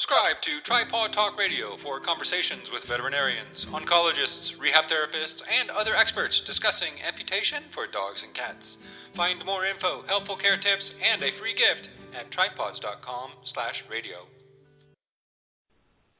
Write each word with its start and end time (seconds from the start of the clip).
Subscribe 0.00 0.40
to 0.40 0.62
Tripawd 0.62 1.12
Talk 1.12 1.36
Radio 1.36 1.76
for 1.76 2.00
conversations 2.00 2.70
with 2.72 2.84
veterinarians, 2.84 3.66
oncologists, 3.66 4.58
rehab 4.58 4.86
therapists, 4.86 5.42
and 5.60 5.68
other 5.68 5.94
experts 5.94 6.40
discussing 6.40 6.94
amputation 7.06 7.64
for 7.70 7.86
dogs 7.86 8.22
and 8.22 8.32
cats. 8.32 8.78
Find 9.14 9.44
more 9.44 9.66
info, 9.66 10.00
helpful 10.06 10.36
care 10.36 10.56
tips, 10.56 10.94
and 11.04 11.22
a 11.22 11.30
free 11.32 11.52
gift 11.52 11.90
at 12.14 12.30
tripawds.com/radio. 12.30 14.26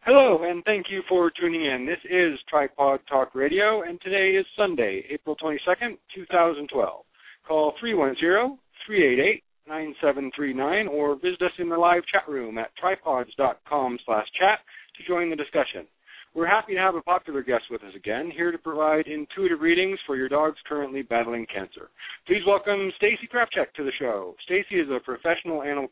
Hello, 0.03 0.43
and 0.43 0.63
thank 0.67 0.91
you 0.91 1.01
for 1.09 1.31
tuning 1.31 1.65
in. 1.65 1.87
This 1.87 2.05
is 2.05 2.39
Tripawd 2.53 2.99
Talk 3.09 3.35
Radio, 3.35 3.81
and 3.81 3.99
today 4.03 4.37
is 4.37 4.45
Sunday, 4.59 5.07
April 5.09 5.37
22nd, 5.37 5.97
2012. 6.15 7.07
Call 7.49 7.73
310 7.81 8.59
388 8.85 9.43
9739 9.71 10.89
or 10.89 11.15
visit 11.15 11.41
us 11.43 11.55
in 11.59 11.69
the 11.69 11.77
live 11.77 12.03
chat 12.11 12.29
room 12.29 12.59
at 12.59 12.71
tripawds.com 12.83 13.99
slash 14.05 14.27
chat 14.39 14.59
to 14.99 15.07
join 15.07 15.31
the 15.31 15.37
discussion. 15.37 15.87
We're 16.35 16.47
happy 16.47 16.75
to 16.75 16.81
have 16.81 16.95
a 16.95 17.03
popular 17.03 17.43
guest 17.43 17.65
with 17.71 17.83
us 17.83 17.95
again, 17.97 18.31
here 18.35 18.51
to 18.53 18.59
provide 18.59 19.07
intuitive 19.07 19.61
readings 19.61 19.99
for 20.07 20.17
your 20.17 20.29
dogs 20.29 20.57
currently 20.69 21.03
battling 21.03 21.47
cancer. 21.53 21.91
Please 22.27 22.43
welcome 22.47 22.91
Stacy 22.97 23.29
Krafchek 23.33 23.73
to 23.77 23.85
the 23.85 23.93
show. 23.99 24.35
Stacy 24.45 24.81
is 24.81 24.89
a 24.91 25.01
professional 25.01 25.63
animal 25.63 25.89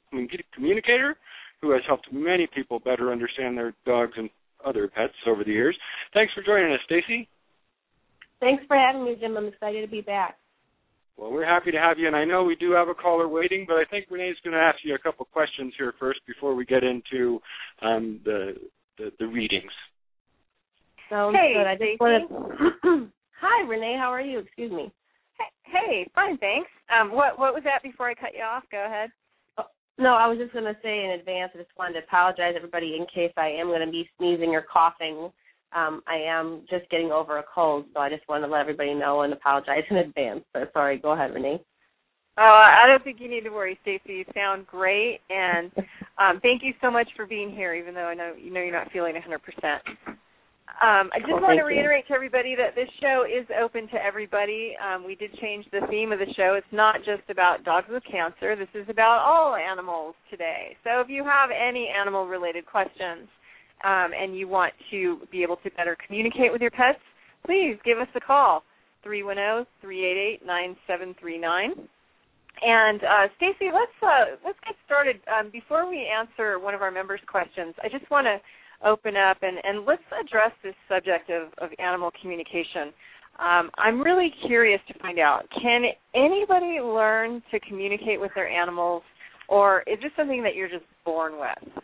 communicator 0.54 1.16
who 1.60 1.70
has 1.72 1.82
helped 1.86 2.06
many 2.12 2.48
people 2.54 2.78
better 2.78 3.10
understand 3.10 3.56
their 3.56 3.74
dogs 3.86 4.12
and 4.16 4.30
other 4.64 4.88
pets 4.88 5.14
over 5.26 5.44
the 5.44 5.50
years. 5.50 5.76
Thanks 6.14 6.32
for 6.34 6.42
joining 6.42 6.72
us, 6.72 6.80
Stacy. 6.84 7.28
Thanks 8.40 8.62
for 8.68 8.76
having 8.76 9.04
me, 9.04 9.16
Jim. 9.18 9.36
I'm 9.36 9.46
excited 9.46 9.82
to 9.82 9.90
be 9.90 10.00
back. 10.00 10.36
Well, 11.18 11.32
we're 11.32 11.44
happy 11.44 11.72
to 11.72 11.78
have 11.78 11.98
you, 11.98 12.06
and 12.06 12.14
I 12.14 12.24
know 12.24 12.44
we 12.44 12.54
do 12.54 12.70
have 12.70 12.86
a 12.86 12.94
caller 12.94 13.26
waiting, 13.26 13.64
but 13.66 13.74
I 13.74 13.84
think 13.90 14.06
Rene's 14.08 14.38
going 14.44 14.54
to 14.54 14.60
ask 14.60 14.78
you 14.84 14.94
a 14.94 14.98
couple 14.98 15.24
questions 15.26 15.74
here 15.76 15.92
first 15.98 16.20
before 16.28 16.54
we 16.54 16.64
get 16.64 16.84
into 16.84 17.40
um, 17.82 18.20
the, 18.24 18.54
the, 18.98 19.10
the 19.18 19.26
readings. 19.26 19.72
Sounds 21.10 21.36
hey, 21.36 21.54
good. 21.56 21.66
I 21.66 21.74
just 21.74 22.00
want 22.00 22.30
to. 22.30 23.10
Hi, 23.40 23.66
Rene. 23.66 23.96
How 23.98 24.12
are 24.12 24.20
you? 24.20 24.38
Excuse 24.38 24.70
me. 24.70 24.92
Hey, 25.38 25.72
hey, 25.72 26.10
fine, 26.14 26.38
thanks. 26.38 26.70
Um, 26.88 27.10
what 27.10 27.38
what 27.38 27.52
was 27.52 27.62
that 27.64 27.82
before 27.82 28.08
I 28.08 28.14
cut 28.14 28.34
you 28.36 28.44
off? 28.44 28.62
Go 28.70 28.84
ahead. 28.84 29.10
Oh, 29.58 29.64
no, 29.98 30.14
I 30.14 30.28
was 30.28 30.38
just 30.38 30.52
going 30.52 30.66
to 30.66 30.76
say 30.82 31.04
in 31.04 31.18
advance. 31.18 31.50
I 31.54 31.58
just 31.58 31.76
wanted 31.76 31.94
to 31.94 32.06
apologize, 32.06 32.54
everybody, 32.56 32.96
in 32.96 33.06
case 33.12 33.32
I 33.36 33.48
am 33.48 33.66
going 33.66 33.84
to 33.84 33.90
be 33.90 34.08
sneezing 34.18 34.50
or 34.50 34.62
coughing 34.62 35.30
um, 35.74 36.02
I 36.06 36.16
am 36.16 36.62
just 36.70 36.88
getting 36.90 37.12
over 37.12 37.38
a 37.38 37.44
cold, 37.54 37.86
so 37.92 38.00
I 38.00 38.08
just 38.08 38.26
wanted 38.28 38.46
to 38.46 38.52
let 38.52 38.60
everybody 38.60 38.94
know 38.94 39.22
and 39.22 39.32
apologize 39.32 39.84
in 39.90 39.98
advance. 39.98 40.44
So 40.54 40.64
sorry. 40.72 40.98
Go 40.98 41.12
ahead, 41.12 41.34
Rene. 41.34 41.60
Oh, 42.40 42.42
I 42.42 42.86
don't 42.86 43.02
think 43.02 43.20
you 43.20 43.28
need 43.28 43.42
to 43.44 43.50
worry, 43.50 43.78
Stacy. 43.82 44.18
You 44.18 44.24
sound 44.32 44.66
great, 44.66 45.20
and 45.28 45.72
um, 46.18 46.40
thank 46.40 46.62
you 46.62 46.72
so 46.80 46.90
much 46.90 47.08
for 47.16 47.26
being 47.26 47.50
here. 47.50 47.74
Even 47.74 47.94
though 47.94 48.06
I 48.06 48.14
know 48.14 48.32
you 48.38 48.52
know 48.52 48.60
you're 48.60 48.72
not 48.72 48.92
feeling 48.92 49.14
100%. 49.14 49.80
Um, 50.80 51.10
I 51.10 51.18
just 51.18 51.32
well, 51.32 51.42
want 51.42 51.58
to 51.58 51.64
reiterate 51.64 52.04
you. 52.06 52.14
to 52.14 52.14
everybody 52.14 52.54
that 52.54 52.76
this 52.76 52.88
show 53.00 53.24
is 53.26 53.44
open 53.60 53.88
to 53.88 53.98
everybody. 53.98 54.76
Um, 54.78 55.04
we 55.04 55.16
did 55.16 55.34
change 55.40 55.66
the 55.72 55.80
theme 55.90 56.12
of 56.12 56.20
the 56.20 56.32
show. 56.36 56.54
It's 56.54 56.70
not 56.70 56.98
just 56.98 57.28
about 57.30 57.64
dogs 57.64 57.88
with 57.90 58.04
cancer. 58.08 58.54
This 58.54 58.70
is 58.74 58.86
about 58.88 59.26
all 59.26 59.56
animals 59.56 60.14
today. 60.30 60.76
So 60.84 61.00
if 61.00 61.08
you 61.08 61.24
have 61.24 61.50
any 61.50 61.88
animal-related 61.88 62.64
questions, 62.66 63.26
um, 63.84 64.10
and 64.18 64.36
you 64.36 64.48
want 64.48 64.72
to 64.90 65.18
be 65.30 65.42
able 65.42 65.56
to 65.56 65.70
better 65.70 65.96
communicate 66.06 66.52
with 66.52 66.60
your 66.60 66.70
pets, 66.70 66.98
please 67.46 67.78
give 67.84 67.98
us 67.98 68.08
a 68.14 68.20
call, 68.20 68.62
310-388-9739. 69.06 71.88
And 72.60 73.04
uh, 73.04 73.28
Stacy, 73.36 73.70
let's 73.72 73.92
uh, 74.02 74.34
let's 74.44 74.58
get 74.64 74.74
started. 74.84 75.20
Um, 75.28 75.50
before 75.52 75.88
we 75.88 76.04
answer 76.06 76.58
one 76.58 76.74
of 76.74 76.82
our 76.82 76.90
members' 76.90 77.20
questions, 77.30 77.76
I 77.82 77.88
just 77.88 78.10
want 78.10 78.26
to 78.26 78.40
open 78.86 79.16
up 79.16 79.38
and, 79.42 79.58
and 79.62 79.86
let's 79.86 80.02
address 80.20 80.50
this 80.62 80.74
subject 80.88 81.30
of, 81.30 81.52
of 81.58 81.70
animal 81.78 82.10
communication. 82.20 82.92
Um, 83.38 83.70
I'm 83.78 84.00
really 84.00 84.34
curious 84.46 84.80
to 84.88 84.98
find 84.98 85.20
out: 85.20 85.46
Can 85.62 85.84
anybody 86.14 86.80
learn 86.82 87.42
to 87.52 87.60
communicate 87.60 88.20
with 88.20 88.32
their 88.34 88.48
animals, 88.48 89.04
or 89.48 89.84
is 89.86 90.00
this 90.02 90.10
something 90.16 90.42
that 90.42 90.56
you're 90.56 90.68
just 90.68 90.84
born 91.04 91.38
with? 91.38 91.82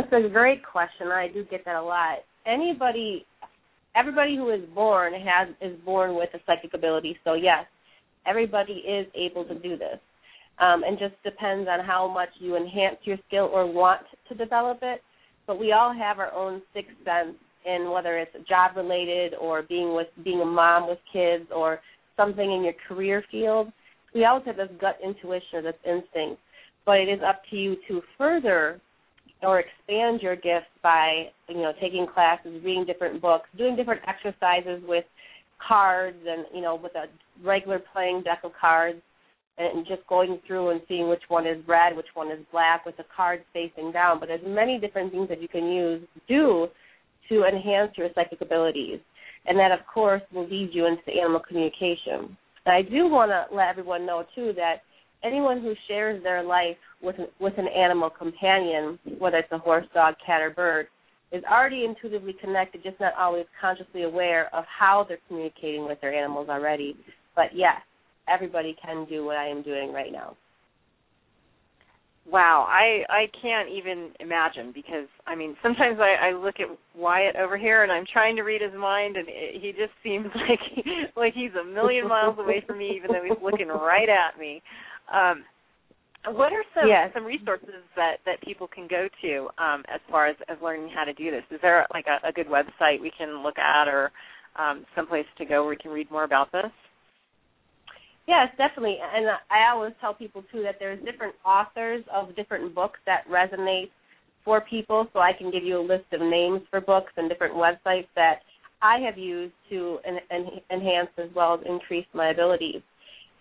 That's 0.00 0.24
a 0.24 0.28
great 0.28 0.64
question. 0.64 1.08
I 1.08 1.28
do 1.28 1.44
get 1.44 1.64
that 1.66 1.74
a 1.74 1.82
lot. 1.82 2.18
Anybody, 2.46 3.26
everybody 3.94 4.34
who 4.36 4.50
is 4.50 4.62
born 4.74 5.12
has 5.12 5.48
is 5.60 5.78
born 5.84 6.14
with 6.14 6.30
a 6.32 6.38
psychic 6.46 6.72
ability. 6.72 7.18
So 7.22 7.34
yes, 7.34 7.66
everybody 8.26 8.72
is 8.72 9.06
able 9.14 9.44
to 9.44 9.54
do 9.54 9.76
this. 9.76 9.98
Um, 10.58 10.82
and 10.84 10.98
just 10.98 11.14
depends 11.22 11.68
on 11.70 11.84
how 11.84 12.08
much 12.08 12.28
you 12.38 12.56
enhance 12.56 12.96
your 13.04 13.16
skill 13.28 13.50
or 13.52 13.70
want 13.70 14.02
to 14.28 14.34
develop 14.34 14.78
it. 14.82 15.02
But 15.46 15.58
we 15.58 15.72
all 15.72 15.92
have 15.92 16.18
our 16.18 16.32
own 16.32 16.62
sixth 16.74 16.92
sense 17.04 17.36
in 17.66 17.90
whether 17.90 18.18
it's 18.18 18.32
job 18.48 18.76
related 18.76 19.34
or 19.34 19.62
being 19.62 19.94
with 19.94 20.08
being 20.24 20.40
a 20.40 20.46
mom 20.46 20.88
with 20.88 20.98
kids 21.12 21.44
or 21.54 21.80
something 22.16 22.52
in 22.52 22.64
your 22.64 22.74
career 22.88 23.22
field. 23.30 23.70
We 24.14 24.24
always 24.24 24.46
have 24.46 24.56
this 24.56 24.70
gut 24.80 24.98
intuition 25.04 25.58
or 25.58 25.62
this 25.62 25.74
instinct. 25.84 26.40
But 26.86 27.00
it 27.00 27.08
is 27.08 27.20
up 27.26 27.42
to 27.50 27.56
you 27.56 27.76
to 27.88 28.00
further 28.16 28.80
or 29.42 29.60
expand 29.60 30.20
your 30.20 30.36
gifts 30.36 30.70
by 30.82 31.26
you 31.48 31.56
know 31.56 31.72
taking 31.80 32.06
classes, 32.12 32.60
reading 32.64 32.84
different 32.84 33.20
books, 33.20 33.48
doing 33.56 33.76
different 33.76 34.02
exercises 34.06 34.82
with 34.86 35.04
cards 35.66 36.18
and 36.26 36.44
you 36.54 36.60
know 36.60 36.74
with 36.74 36.92
a 36.94 37.06
regular 37.46 37.80
playing 37.92 38.22
deck 38.22 38.40
of 38.44 38.52
cards 38.60 39.00
and 39.58 39.86
just 39.86 40.06
going 40.08 40.40
through 40.46 40.70
and 40.70 40.80
seeing 40.88 41.08
which 41.08 41.22
one 41.28 41.46
is 41.46 41.58
red, 41.68 41.94
which 41.94 42.06
one 42.14 42.30
is 42.30 42.38
black 42.50 42.86
with 42.86 42.96
the 42.96 43.04
cards 43.14 43.42
facing 43.52 43.92
down. 43.92 44.18
But 44.18 44.28
there's 44.28 44.40
many 44.46 44.78
different 44.78 45.12
things 45.12 45.28
that 45.28 45.42
you 45.42 45.48
can 45.48 45.66
use 45.66 46.02
do 46.28 46.68
to 47.28 47.44
enhance 47.44 47.92
your 47.96 48.08
psychic 48.14 48.40
abilities. 48.40 49.00
And 49.46 49.58
that 49.58 49.72
of 49.72 49.80
course 49.92 50.22
will 50.32 50.48
lead 50.48 50.70
you 50.72 50.86
into 50.86 51.18
animal 51.18 51.40
communication. 51.46 52.36
And 52.66 52.74
I 52.74 52.82
do 52.82 53.08
want 53.08 53.30
to 53.30 53.54
let 53.54 53.68
everyone 53.68 54.06
know 54.06 54.24
too 54.34 54.52
that 54.56 54.82
anyone 55.24 55.60
who 55.60 55.74
shares 55.88 56.22
their 56.22 56.42
life 56.42 56.76
with 57.02 57.18
an, 57.18 57.26
with 57.40 57.54
an 57.58 57.68
animal 57.68 58.10
companion, 58.10 58.98
whether 59.18 59.38
it's 59.38 59.52
a 59.52 59.58
horse, 59.58 59.86
dog, 59.94 60.14
cat, 60.24 60.40
or 60.40 60.50
bird, 60.50 60.86
is 61.32 61.44
already 61.44 61.84
intuitively 61.84 62.34
connected, 62.40 62.82
just 62.82 62.98
not 63.00 63.14
always 63.18 63.46
consciously 63.60 64.02
aware 64.02 64.54
of 64.54 64.64
how 64.66 65.04
they're 65.08 65.18
communicating 65.28 65.86
with 65.86 66.00
their 66.00 66.12
animals 66.12 66.48
already. 66.48 66.96
But 67.36 67.46
yes, 67.54 67.80
everybody 68.28 68.76
can 68.84 69.06
do 69.08 69.24
what 69.24 69.36
I 69.36 69.48
am 69.48 69.62
doing 69.62 69.92
right 69.92 70.12
now. 70.12 70.36
Wow, 72.30 72.66
I 72.68 73.02
I 73.08 73.26
can't 73.42 73.70
even 73.70 74.10
imagine 74.20 74.72
because 74.72 75.08
I 75.26 75.34
mean 75.34 75.56
sometimes 75.62 75.98
I, 75.98 76.28
I 76.28 76.32
look 76.32 76.56
at 76.60 76.68
Wyatt 76.94 77.34
over 77.36 77.56
here 77.56 77.82
and 77.82 77.90
I'm 77.90 78.04
trying 78.12 78.36
to 78.36 78.42
read 78.42 78.60
his 78.60 78.74
mind 78.78 79.16
and 79.16 79.26
it, 79.28 79.60
he 79.60 79.72
just 79.72 79.92
seems 80.04 80.26
like 80.34 80.84
like 81.16 81.34
he's 81.34 81.50
a 81.60 81.64
million 81.64 82.06
miles 82.06 82.38
away 82.38 82.62
from 82.66 82.78
me 82.78 82.92
even 82.96 83.10
though 83.10 83.24
he's 83.24 83.42
looking 83.42 83.68
right 83.68 84.08
at 84.08 84.38
me. 84.38 84.62
Um, 85.12 85.44
what 86.36 86.52
are 86.52 86.64
some 86.74 86.86
yes. 86.86 87.10
some 87.14 87.24
resources 87.24 87.82
that 87.96 88.16
that 88.26 88.42
people 88.42 88.68
can 88.68 88.86
go 88.86 89.08
to 89.22 89.48
um, 89.62 89.82
as 89.92 90.00
far 90.10 90.26
as, 90.26 90.36
as 90.48 90.58
learning 90.62 90.90
how 90.94 91.04
to 91.04 91.14
do 91.14 91.30
this? 91.30 91.44
Is 91.50 91.60
there 91.62 91.86
like 91.92 92.06
a, 92.06 92.28
a 92.28 92.32
good 92.32 92.46
website 92.46 93.00
we 93.00 93.12
can 93.16 93.42
look 93.42 93.58
at 93.58 93.88
or 93.88 94.12
um, 94.56 94.84
someplace 94.94 95.26
to 95.38 95.44
go 95.44 95.62
where 95.62 95.70
we 95.70 95.76
can 95.76 95.90
read 95.90 96.10
more 96.10 96.24
about 96.24 96.52
this? 96.52 96.70
Yes, 98.28 98.48
definitely. 98.58 98.98
And 99.00 99.26
I 99.50 99.70
always 99.72 99.92
tell 100.00 100.14
people 100.14 100.44
too 100.52 100.62
that 100.62 100.76
there's 100.78 101.02
different 101.04 101.34
authors 101.44 102.04
of 102.12 102.36
different 102.36 102.74
books 102.74 103.00
that 103.06 103.26
resonate 103.28 103.90
for 104.44 104.60
people. 104.60 105.08
So 105.12 105.20
I 105.20 105.32
can 105.32 105.50
give 105.50 105.64
you 105.64 105.80
a 105.80 105.82
list 105.82 106.04
of 106.12 106.20
names 106.20 106.60
for 106.70 106.80
books 106.80 107.12
and 107.16 107.28
different 107.28 107.54
websites 107.54 108.06
that 108.14 108.40
I 108.82 108.98
have 109.00 109.18
used 109.18 109.54
to 109.70 109.98
en- 110.06 110.20
en- 110.30 110.60
enhance 110.70 111.10
as 111.18 111.28
well 111.34 111.54
as 111.54 111.60
increase 111.66 112.06
my 112.12 112.30
abilities. 112.30 112.82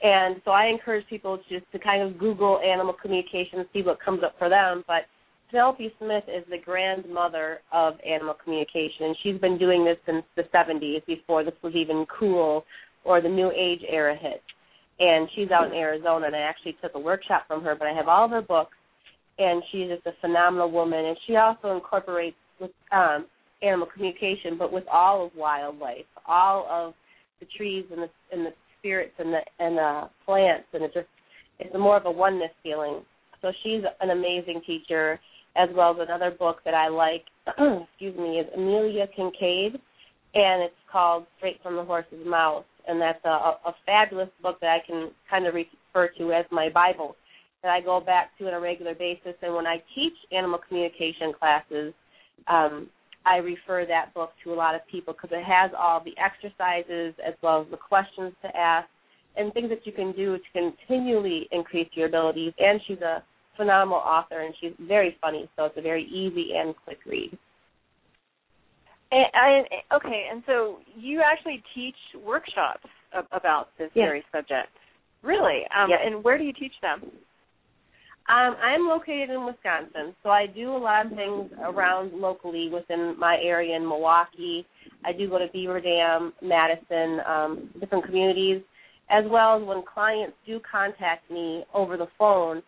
And 0.01 0.41
so 0.45 0.51
I 0.51 0.67
encourage 0.67 1.05
people 1.07 1.37
just 1.49 1.69
to 1.73 1.79
kind 1.79 2.01
of 2.01 2.17
Google 2.17 2.59
animal 2.59 2.93
communication 2.93 3.59
and 3.59 3.67
see 3.73 3.81
what 3.81 3.99
comes 4.01 4.23
up 4.23 4.35
for 4.39 4.49
them. 4.49 4.83
But 4.87 5.03
Penelope 5.49 5.93
Smith 5.99 6.23
is 6.27 6.45
the 6.49 6.57
grandmother 6.63 7.59
of 7.73 7.95
animal 8.07 8.35
communication. 8.41 9.07
And 9.07 9.17
she's 9.23 9.39
been 9.41 9.57
doing 9.57 9.83
this 9.83 9.97
since 10.05 10.23
the 10.35 10.43
70s, 10.53 11.05
before 11.05 11.43
this 11.43 11.55
was 11.61 11.73
even 11.75 12.05
cool 12.17 12.63
or 13.03 13.21
the 13.21 13.29
New 13.29 13.51
Age 13.51 13.81
era 13.89 14.15
hit. 14.15 14.41
And 14.99 15.29
she's 15.35 15.51
out 15.51 15.67
in 15.67 15.73
Arizona, 15.73 16.27
and 16.27 16.35
I 16.35 16.39
actually 16.39 16.75
took 16.81 16.93
a 16.95 16.99
workshop 16.99 17.45
from 17.47 17.63
her. 17.63 17.75
But 17.75 17.87
I 17.87 17.93
have 17.93 18.07
all 18.07 18.25
of 18.25 18.31
her 18.31 18.41
books, 18.41 18.75
and 19.37 19.63
she's 19.71 19.89
just 19.89 20.05
a 20.05 20.11
phenomenal 20.21 20.71
woman. 20.71 21.05
And 21.05 21.17
she 21.25 21.35
also 21.35 21.75
incorporates 21.75 22.35
with 22.59 22.71
um, 22.91 23.25
animal 23.61 23.87
communication, 23.93 24.57
but 24.57 24.71
with 24.71 24.83
all 24.91 25.25
of 25.25 25.31
wildlife, 25.35 26.05
all 26.27 26.67
of 26.69 26.93
the 27.39 27.47
trees 27.57 27.85
and 27.91 28.03
the 28.03 28.09
and 28.31 28.45
the 28.45 28.53
spirits 28.79 29.13
and 29.19 29.33
the 29.33 29.39
and 29.59 29.77
the 29.77 30.09
plants, 30.25 30.67
and 30.73 30.83
it 30.83 30.91
just 30.93 31.07
it's 31.59 31.73
more 31.77 31.97
of 31.97 32.05
a 32.05 32.11
oneness 32.11 32.51
feeling. 32.63 33.01
So 33.41 33.51
she's 33.63 33.81
an 34.01 34.09
amazing 34.09 34.61
teacher, 34.65 35.19
as 35.55 35.69
well 35.73 35.91
as 35.91 36.07
another 36.07 36.31
book 36.31 36.57
that 36.65 36.73
I 36.73 36.87
like. 36.89 37.23
excuse 37.47 38.17
me, 38.17 38.39
is 38.39 38.47
Amelia 38.55 39.07
Kinkade, 39.17 39.79
and 40.33 40.63
it's 40.63 40.73
called 40.91 41.25
Straight 41.37 41.59
from 41.63 41.75
the 41.75 41.83
Horse's 41.83 42.25
Mouth, 42.25 42.65
and 42.87 43.01
that's 43.01 43.23
a, 43.25 43.29
a 43.29 43.75
fabulous 43.85 44.29
book 44.41 44.59
that 44.61 44.69
I 44.69 44.79
can 44.85 45.11
kind 45.29 45.47
of 45.47 45.53
refer 45.53 46.11
to 46.17 46.33
as 46.33 46.45
my 46.51 46.69
Bible. 46.69 47.15
that 47.63 47.71
I 47.71 47.81
go 47.81 47.99
back 47.99 48.37
to 48.37 48.47
on 48.47 48.53
a 48.53 48.59
regular 48.59 48.95
basis. 48.95 49.35
And 49.41 49.53
when 49.53 49.67
I 49.67 49.77
teach 49.95 50.13
animal 50.31 50.59
communication 50.67 51.33
classes, 51.37 51.93
um, 52.47 52.89
I 53.29 53.37
refer 53.37 53.85
that 53.85 54.13
book 54.15 54.31
to 54.43 54.53
a 54.53 54.55
lot 54.55 54.73
of 54.73 54.81
people 54.91 55.13
because 55.13 55.29
it 55.31 55.45
has 55.45 55.71
all 55.77 56.03
the 56.03 56.15
exercises 56.17 57.13
as 57.25 57.35
well 57.43 57.61
as 57.61 57.67
the 57.69 57.77
questions 57.77 58.33
to 58.41 58.49
ask 58.57 58.87
and 59.37 59.53
things 59.53 59.69
that 59.69 59.85
you 59.85 59.91
can 59.91 60.11
do 60.13 60.37
to 60.37 60.43
continually 60.51 61.47
increase 61.51 61.87
your 61.93 62.07
abilities. 62.07 62.53
And 62.57 62.81
she's 62.87 63.01
a 63.01 63.23
phenomenal 63.55 63.99
author 63.99 64.41
and 64.41 64.53
she's 64.59 64.73
very 64.79 65.15
funny, 65.21 65.47
so 65.55 65.65
it's 65.65 65.77
a 65.77 65.81
very 65.81 66.05
easy 66.05 66.53
and 66.55 66.73
quick 66.83 66.97
read. 67.05 67.37
And, 69.11 69.25
and 69.33 69.65
okay, 69.93 70.27
and 70.31 70.43
so 70.45 70.79
you 70.95 71.21
actually 71.21 71.63
teach 71.75 71.95
workshops 72.25 72.85
about 73.31 73.69
this 73.77 73.89
yes. 73.93 74.05
very 74.05 74.23
subject. 74.31 74.69
Really? 75.21 75.61
Um, 75.75 75.89
yes. 75.89 75.99
And 76.03 76.23
where 76.23 76.37
do 76.37 76.43
you 76.43 76.53
teach 76.53 76.73
them? 76.81 77.11
Um, 78.29 78.55
I'm 78.61 78.87
located 78.87 79.31
in 79.31 79.43
Wisconsin, 79.43 80.15
so 80.21 80.29
I 80.29 80.45
do 80.45 80.69
a 80.69 80.77
lot 80.77 81.07
of 81.07 81.13
things 81.13 81.49
around 81.63 82.13
locally 82.13 82.69
within 82.71 83.15
my 83.17 83.39
area 83.41 83.75
in 83.75 83.81
Milwaukee. 83.81 84.67
I 85.03 85.13
do 85.13 85.27
go 85.27 85.39
to 85.39 85.47
Beaver 85.51 85.81
Dam, 85.81 86.31
Madison, 86.39 87.21
um, 87.27 87.69
different 87.79 88.05
communities, 88.05 88.61
as 89.09 89.25
well 89.27 89.57
as 89.57 89.63
when 89.67 89.81
clients 89.81 90.35
do 90.45 90.59
contact 90.71 91.31
me 91.31 91.63
over 91.73 91.97
the 91.97 92.05
phone, 92.19 92.61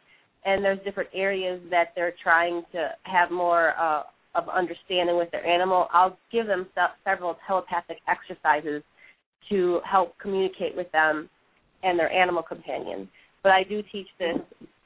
and 0.45 0.65
there's 0.65 0.79
different 0.83 1.09
areas 1.13 1.61
that 1.69 1.89
they're 1.95 2.15
trying 2.23 2.63
to 2.71 2.89
have 3.03 3.29
more 3.29 3.73
uh, 3.79 4.01
of 4.33 4.49
understanding 4.49 5.15
with 5.15 5.29
their 5.29 5.45
animal. 5.45 5.89
I'll 5.93 6.17
give 6.31 6.47
them 6.47 6.69
several 7.05 7.37
telepathic 7.45 7.97
exercises 8.07 8.81
to 9.49 9.79
help 9.85 10.17
communicate 10.17 10.75
with 10.75 10.91
them 10.91 11.29
and 11.83 11.99
their 11.99 12.11
animal 12.11 12.41
companion. 12.41 13.07
But 13.43 13.51
I 13.51 13.63
do 13.63 13.83
teach 13.91 14.07
this 14.17 14.39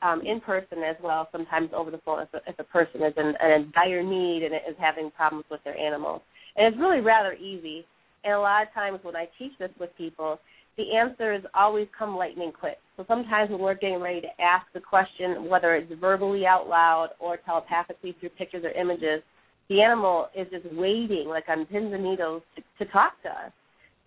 um, 0.06 0.22
in 0.22 0.40
person 0.40 0.84
as 0.88 0.96
well, 1.02 1.28
sometimes 1.32 1.70
over 1.76 1.90
the 1.90 1.98
phone 2.06 2.22
if 2.22 2.34
a, 2.34 2.50
if 2.50 2.60
a 2.60 2.64
person 2.64 3.02
is 3.02 3.14
in, 3.18 3.34
in 3.42 3.72
dire 3.74 4.04
need 4.04 4.44
and 4.44 4.54
is 4.54 4.78
having 4.80 5.10
problems 5.12 5.46
with 5.50 5.64
their 5.64 5.78
animal. 5.78 6.22
And 6.56 6.68
it's 6.68 6.80
really 6.80 7.02
rather 7.02 7.34
easy. 7.34 7.86
And 8.24 8.34
a 8.34 8.40
lot 8.40 8.64
of 8.64 8.74
times 8.74 9.00
when 9.02 9.16
I 9.16 9.28
teach 9.40 9.54
this 9.60 9.72
with 9.80 9.90
people, 9.98 10.40
the 10.78 10.96
answers 10.96 11.44
always 11.56 11.88
come 11.98 12.16
lightning 12.16 12.52
quick. 12.58 12.78
So 12.98 13.06
sometimes 13.08 13.50
when 13.50 13.60
we're 13.60 13.76
getting 13.76 14.00
ready 14.00 14.22
to 14.22 14.42
ask 14.42 14.66
the 14.74 14.80
question, 14.80 15.50
whether 15.50 15.76
it's 15.76 15.92
verbally 16.00 16.46
out 16.46 16.68
loud 16.68 17.10
or 17.20 17.38
telepathically 17.38 18.16
through 18.20 18.30
pictures 18.30 18.64
or 18.64 18.72
images, 18.72 19.24
the 19.70 19.82
animal 19.82 20.28
is 20.38 20.48
just 20.52 20.66
waiting, 20.76 21.26
like 21.28 21.46
on 21.50 21.66
pins 21.66 21.92
and 21.94 22.04
needles, 22.04 22.44
to, 22.56 22.86
to 22.86 22.92
talk 22.92 23.14
to 23.24 23.30
us. 23.30 23.52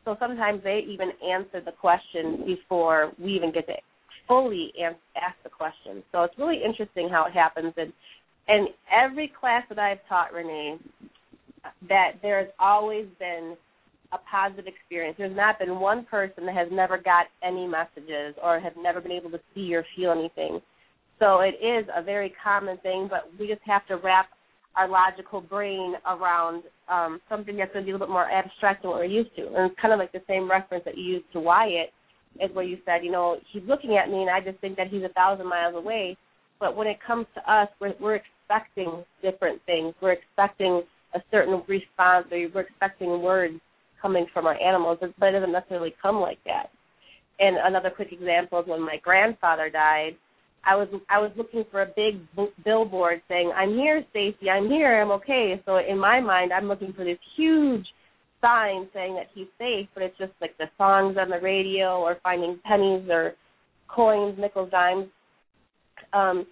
So 0.04 0.16
sometimes 0.20 0.62
they 0.62 0.84
even 0.88 1.10
answer 1.26 1.60
the 1.64 1.72
question 1.72 2.44
before 2.46 3.12
we 3.18 3.32
even 3.32 3.52
get 3.52 3.66
to 3.66 3.74
fully 4.28 4.72
ask 4.84 5.34
the 5.42 5.50
question. 5.50 6.02
So 6.12 6.22
it's 6.22 6.38
really 6.38 6.62
interesting 6.64 7.08
how 7.08 7.24
it 7.24 7.32
happens. 7.32 7.72
And 7.76 7.92
and 8.46 8.68
every 8.90 9.30
class 9.38 9.64
that 9.68 9.78
I've 9.78 9.98
taught, 10.08 10.32
Rene, 10.32 10.78
that 11.88 12.12
there's 12.22 12.48
always 12.58 13.06
been 13.18 13.56
a 14.12 14.18
positive 14.30 14.66
experience. 14.66 15.16
There's 15.18 15.36
not 15.36 15.58
been 15.58 15.80
one 15.80 16.06
person 16.06 16.46
that 16.46 16.54
has 16.54 16.68
never 16.72 16.96
got 16.96 17.26
any 17.42 17.66
messages 17.66 18.34
or 18.42 18.58
have 18.58 18.72
never 18.80 19.02
been 19.02 19.12
able 19.12 19.30
to 19.30 19.40
see 19.54 19.74
or 19.74 19.84
feel 19.94 20.12
anything. 20.12 20.60
So 21.18 21.40
it 21.40 21.56
is 21.62 21.86
a 21.94 22.02
very 22.02 22.32
common 22.42 22.78
thing, 22.78 23.08
but 23.10 23.28
we 23.38 23.48
just 23.48 23.60
have 23.66 23.86
to 23.88 23.96
wrap 23.96 24.30
our 24.76 24.88
logical 24.88 25.40
brain 25.40 25.94
around 26.06 26.62
um, 26.88 27.20
something 27.28 27.56
that's 27.56 27.72
going 27.72 27.84
to 27.84 27.86
be 27.86 27.90
a 27.90 27.94
little 27.94 28.06
bit 28.06 28.12
more 28.12 28.30
abstract 28.30 28.82
than 28.82 28.90
what 28.90 29.00
we're 29.00 29.06
used 29.06 29.34
to. 29.36 29.46
And 29.46 29.70
it's 29.70 29.80
kind 29.80 29.92
of 29.92 29.98
like 29.98 30.12
the 30.12 30.22
same 30.28 30.48
reference 30.48 30.84
that 30.84 30.96
you 30.96 31.04
used 31.04 31.32
to 31.32 31.40
Wyatt, 31.40 31.90
is 32.40 32.54
where 32.54 32.64
you 32.64 32.78
said, 32.84 33.04
you 33.04 33.10
know, 33.10 33.36
he's 33.52 33.62
looking 33.66 33.96
at 33.96 34.10
me 34.10 34.22
and 34.22 34.30
I 34.30 34.40
just 34.40 34.60
think 34.60 34.76
that 34.76 34.88
he's 34.88 35.02
a 35.02 35.12
thousand 35.12 35.48
miles 35.48 35.74
away. 35.74 36.16
But 36.60 36.76
when 36.76 36.86
it 36.86 36.98
comes 37.04 37.26
to 37.34 37.52
us, 37.52 37.68
we're, 37.80 37.94
we're 38.00 38.16
expecting 38.16 39.04
different 39.22 39.60
things. 39.66 39.94
We're 40.00 40.12
expecting 40.12 40.82
a 41.14 41.20
certain 41.30 41.62
response, 41.68 42.26
or 42.30 42.48
we're 42.54 42.62
expecting 42.62 43.22
words 43.22 43.60
coming 44.00 44.26
from 44.32 44.46
our 44.46 44.60
animals, 44.60 44.98
but 45.00 45.28
it 45.28 45.32
doesn't 45.32 45.52
necessarily 45.52 45.94
come 46.00 46.16
like 46.16 46.38
that. 46.44 46.66
And 47.38 47.56
another 47.62 47.90
quick 47.90 48.08
example 48.12 48.60
is 48.60 48.66
when 48.66 48.80
my 48.82 48.96
grandfather 49.02 49.70
died. 49.70 50.16
I 50.64 50.74
was 50.74 50.88
I 51.08 51.18
was 51.18 51.30
looking 51.36 51.64
for 51.70 51.82
a 51.82 51.86
big 51.86 52.20
billboard 52.64 53.22
saying, 53.28 53.52
"I'm 53.56 53.70
here, 53.70 54.04
Stacy. 54.10 54.50
I'm 54.50 54.68
here. 54.68 55.00
I'm 55.00 55.12
okay." 55.12 55.62
So 55.64 55.78
in 55.78 55.98
my 55.98 56.20
mind, 56.20 56.52
I'm 56.52 56.66
looking 56.66 56.92
for 56.92 57.04
this 57.04 57.18
huge 57.36 57.86
sign 58.40 58.88
saying 58.94 59.14
that 59.14 59.26
he's 59.34 59.46
safe, 59.58 59.88
but 59.94 60.02
it's 60.02 60.18
just 60.18 60.32
like 60.40 60.56
the 60.58 60.66
songs 60.76 61.16
on 61.18 61.30
the 61.30 61.40
radio 61.40 62.00
or 62.00 62.18
finding 62.22 62.58
pennies 62.64 63.08
or 63.08 63.34
coins, 63.88 64.38
nickels, 64.38 64.70
dimes. 64.70 65.06
Um, 66.12 66.46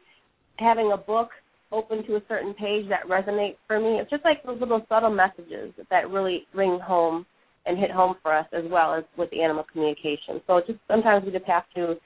having 0.59 0.93
a 0.93 0.97
book 0.97 1.29
open 1.73 2.07
to 2.07 2.17
a 2.17 2.23
certain 2.29 2.55
page 2.55 2.89
that 2.89 3.09
resonates 3.09 3.57
for 3.67 3.79
me. 3.79 3.99
It's 4.01 4.11
just 4.11 4.25
like 4.25 4.43
those 4.43 4.61
little 4.61 4.85
subtle 4.89 5.11
messages 5.11 5.73
that 5.91 6.11
really 6.11 6.47
ring 6.55 6.79
home 6.83 7.27
and 7.67 7.79
hit 7.79 7.91
home 7.91 8.15
for 8.23 8.33
us 8.33 8.47
as 8.53 8.65
well 8.71 8.95
as 8.95 9.05
with 9.19 9.31
animal 9.33 9.65
communication. 9.71 10.41
So 10.47 10.61
just 10.67 10.79
sometimes 10.89 11.25
we 11.25 11.33
just 11.33 11.45
have 11.47 11.65
to 11.75 11.97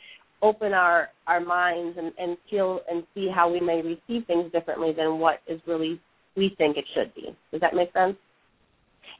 open 0.43 0.73
our 0.73 1.09
our 1.27 1.41
minds 1.41 1.99
and, 1.99 2.13
and 2.19 2.37
feel 2.49 2.81
and 2.91 3.05
see 3.15 3.29
how 3.35 3.51
we 3.51 3.61
may 3.61 3.83
receive 3.83 4.27
things 4.27 4.51
differently 4.53 4.93
than 4.97 5.19
what 5.19 5.41
is 5.47 5.61
really 5.67 6.01
we 6.37 6.55
think 6.57 6.77
it 6.77 6.85
should 6.95 7.15
be. 7.15 7.37
Does 7.53 7.61
that 7.61 7.75
make 7.75 7.93
sense? 7.93 8.17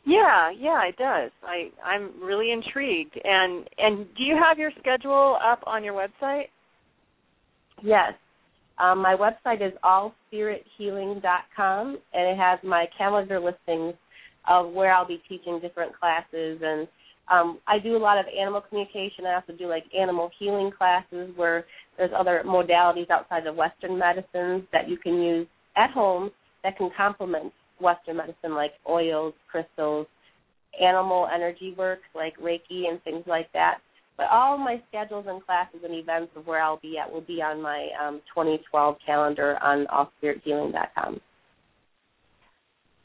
Yeah, 0.07 0.51
yeah, 0.59 0.83
it 0.89 0.97
does. 0.97 1.31
I 1.43 1.71
I'm 1.85 2.23
really 2.23 2.53
intrigued. 2.53 3.19
And 3.23 3.69
and 3.79 4.07
do 4.17 4.23
you 4.23 4.35
have 4.37 4.59
your 4.59 4.71
schedule 4.79 5.37
up 5.45 5.63
on 5.67 5.85
your 5.85 5.93
website? 5.95 6.47
Yes. 7.83 8.15
Um, 8.79 9.03
my 9.03 9.15
website 9.15 9.61
is 9.67 9.75
allspirithealing.com, 9.85 11.99
and 12.15 12.29
it 12.29 12.39
has 12.39 12.59
my 12.65 12.87
calendar 12.97 13.39
listings 13.39 13.93
of 14.49 14.73
where 14.73 14.91
I'll 14.93 15.07
be 15.07 15.21
teaching 15.29 15.61
different 15.61 15.93
classes. 15.99 16.63
And 16.65 16.89
um, 17.31 17.59
I 17.69 17.79
do 17.79 17.95
a 17.97 17.99
lot 17.99 18.17
of 18.19 18.25
animal 18.39 18.63
communication. 18.63 19.27
I 19.27 19.35
also 19.35 19.53
do 19.53 19.69
like 19.69 19.85
animal 19.99 20.31
healing 20.39 20.71
classes 20.77 21.31
where 21.37 21.67
there's 21.99 22.13
other 22.19 22.43
modalities 22.47 23.11
outside 23.11 23.47
of 23.47 23.55
Western 23.55 23.99
medicines 23.99 24.63
that 24.73 24.89
you 24.89 24.97
can 24.97 25.21
use 25.23 25.47
at 25.77 25.91
home 25.91 26.31
that 26.65 26.79
can 26.79 26.89
complement 26.97 27.53
Western 27.81 28.19
medicine, 28.19 28.55
like 28.55 28.73
oils, 28.89 29.35
crystals, 29.51 30.07
animal 30.81 31.29
energy 31.33 31.75
works 31.77 32.03
like 32.15 32.37
Reiki 32.39 32.89
and 32.89 33.03
things 33.03 33.25
like 33.27 33.53
that. 33.53 33.79
But 34.17 34.29
all 34.31 34.59
my 34.59 34.83
schedules 34.89 35.25
and 35.29 35.45
classes 35.45 35.81
and 35.83 35.95
events 35.95 36.33
of 36.37 36.47
where 36.47 36.63
I'll 36.63 36.81
be 36.81 36.99
at 36.99 37.11
will 37.11 37.23
be 37.23 37.41
on 37.41 37.63
my 37.63 37.89
um, 38.01 38.21
2012 38.35 38.97
calendar 39.05 39.59
on 39.63 39.87
allspirithealing.com. 39.87 41.21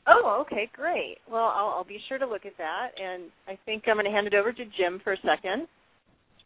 Oh, 0.08 0.38
okay, 0.42 0.70
great. 0.76 1.18
Well, 1.32 1.52
I'll, 1.56 1.70
I'll 1.70 1.84
be 1.84 2.00
sure 2.08 2.18
to 2.18 2.28
look 2.28 2.46
at 2.46 2.58
that, 2.58 2.90
and 3.02 3.24
I 3.48 3.58
think 3.66 3.84
I'm 3.88 3.96
going 3.96 4.06
to 4.06 4.12
hand 4.12 4.28
it 4.28 4.34
over 4.36 4.52
to 4.52 4.66
Jim 4.78 5.02
for 5.04 5.14
a 5.14 5.18
second. 5.26 5.68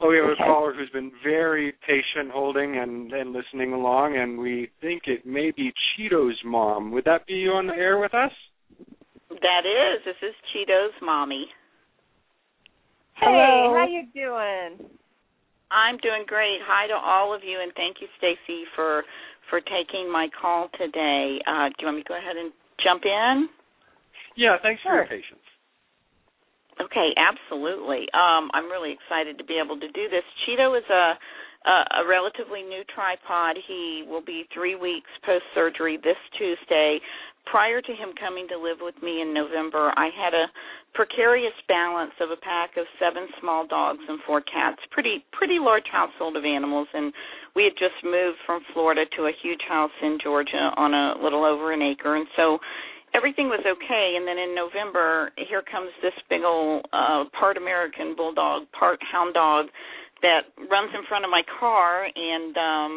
Oh, 0.01 0.09
we 0.09 0.17
have 0.17 0.29
a 0.29 0.35
caller 0.37 0.73
who's 0.73 0.89
been 0.91 1.11
very 1.23 1.73
patient 1.85 2.31
holding 2.31 2.77
and, 2.77 3.11
and 3.11 3.33
listening 3.33 3.73
along, 3.73 4.17
and 4.17 4.39
we 4.39 4.69
think 4.79 5.03
it 5.07 5.25
may 5.25 5.51
be 5.51 5.73
Cheeto's 5.97 6.39
mom. 6.45 6.91
Would 6.91 7.03
that 7.03 7.27
be 7.27 7.33
you 7.33 7.51
on 7.51 7.67
the 7.67 7.73
air 7.73 7.99
with 7.99 8.13
us? 8.13 8.31
That 9.29 9.63
is. 9.67 10.01
This 10.05 10.15
is 10.23 10.35
Cheeto's 10.53 10.95
mommy. 11.01 11.47
Hey, 13.15 13.25
Hello. 13.27 13.75
how 13.75 13.87
you 13.87 14.07
doing? 14.15 14.89
I'm 15.69 15.97
doing 15.97 16.23
great. 16.25 16.59
Hi 16.63 16.87
to 16.87 16.93
all 16.93 17.35
of 17.35 17.41
you, 17.43 17.59
and 17.61 17.73
thank 17.75 17.97
you, 17.99 18.07
Stacy, 18.17 18.63
for 18.75 19.03
for 19.49 19.59
taking 19.59 20.11
my 20.11 20.27
call 20.39 20.69
today. 20.77 21.39
Uh, 21.45 21.69
do 21.69 21.75
you 21.79 21.85
want 21.85 21.97
me 21.97 22.03
to 22.03 22.07
go 22.07 22.17
ahead 22.17 22.37
and 22.37 22.51
jump 22.83 23.03
in? 23.03 23.49
Yeah, 24.37 24.55
thanks 24.61 24.81
for 24.81 24.95
your 24.95 25.05
patience. 25.05 25.43
Okay, 26.81 27.11
absolutely. 27.17 28.07
Um, 28.13 28.49
I'm 28.53 28.71
really 28.71 28.95
excited 28.95 29.37
to 29.37 29.43
be 29.43 29.59
able 29.63 29.79
to 29.79 29.87
do 29.91 30.07
this. 30.09 30.23
Cheeto 30.47 30.77
is 30.77 30.87
a 30.89 31.13
a, 31.65 32.03
a 32.03 32.07
relatively 32.07 32.63
new 32.63 32.83
tripod. 32.93 33.57
He 33.67 34.03
will 34.07 34.23
be 34.23 34.45
three 34.53 34.75
weeks 34.75 35.09
post 35.25 35.43
surgery 35.53 35.97
this 36.01 36.15
Tuesday. 36.37 36.99
Prior 37.45 37.81
to 37.81 37.91
him 37.91 38.09
coming 38.19 38.47
to 38.47 38.57
live 38.57 38.77
with 38.79 38.95
me 39.01 39.21
in 39.21 39.33
November, 39.33 39.91
I 39.97 40.09
had 40.15 40.33
a 40.33 40.45
precarious 40.93 41.53
balance 41.67 42.13
of 42.21 42.29
a 42.29 42.37
pack 42.37 42.77
of 42.77 42.85
seven 42.99 43.27
small 43.41 43.65
dogs 43.65 43.99
and 44.07 44.19
four 44.25 44.41
cats. 44.41 44.77
Pretty 44.91 45.25
pretty 45.31 45.57
large 45.59 45.87
household 45.91 46.37
of 46.37 46.45
animals, 46.45 46.87
and 46.93 47.11
we 47.55 47.63
had 47.63 47.73
just 47.73 47.97
moved 48.03 48.37
from 48.45 48.61
Florida 48.73 49.03
to 49.17 49.23
a 49.23 49.31
huge 49.41 49.61
house 49.67 49.91
in 50.01 50.17
Georgia 50.21 50.71
on 50.77 50.93
a 50.93 51.21
little 51.21 51.43
over 51.43 51.73
an 51.73 51.81
acre, 51.81 52.15
and 52.15 52.27
so 52.35 52.59
everything 53.13 53.47
was 53.47 53.63
okay 53.65 54.15
and 54.17 54.27
then 54.27 54.37
in 54.37 54.53
november 54.53 55.31
here 55.49 55.63
comes 55.63 55.89
this 56.01 56.15
big 56.29 56.41
old 56.41 56.85
uh 56.93 57.25
part 57.37 57.57
american 57.57 58.15
bulldog 58.15 58.63
part 58.77 58.99
hound 59.11 59.33
dog 59.33 59.67
that 60.21 60.51
runs 60.69 60.91
in 60.91 61.01
front 61.07 61.23
of 61.23 61.31
my 61.31 61.41
car 61.59 62.05
and 62.05 62.53
um 62.57 62.93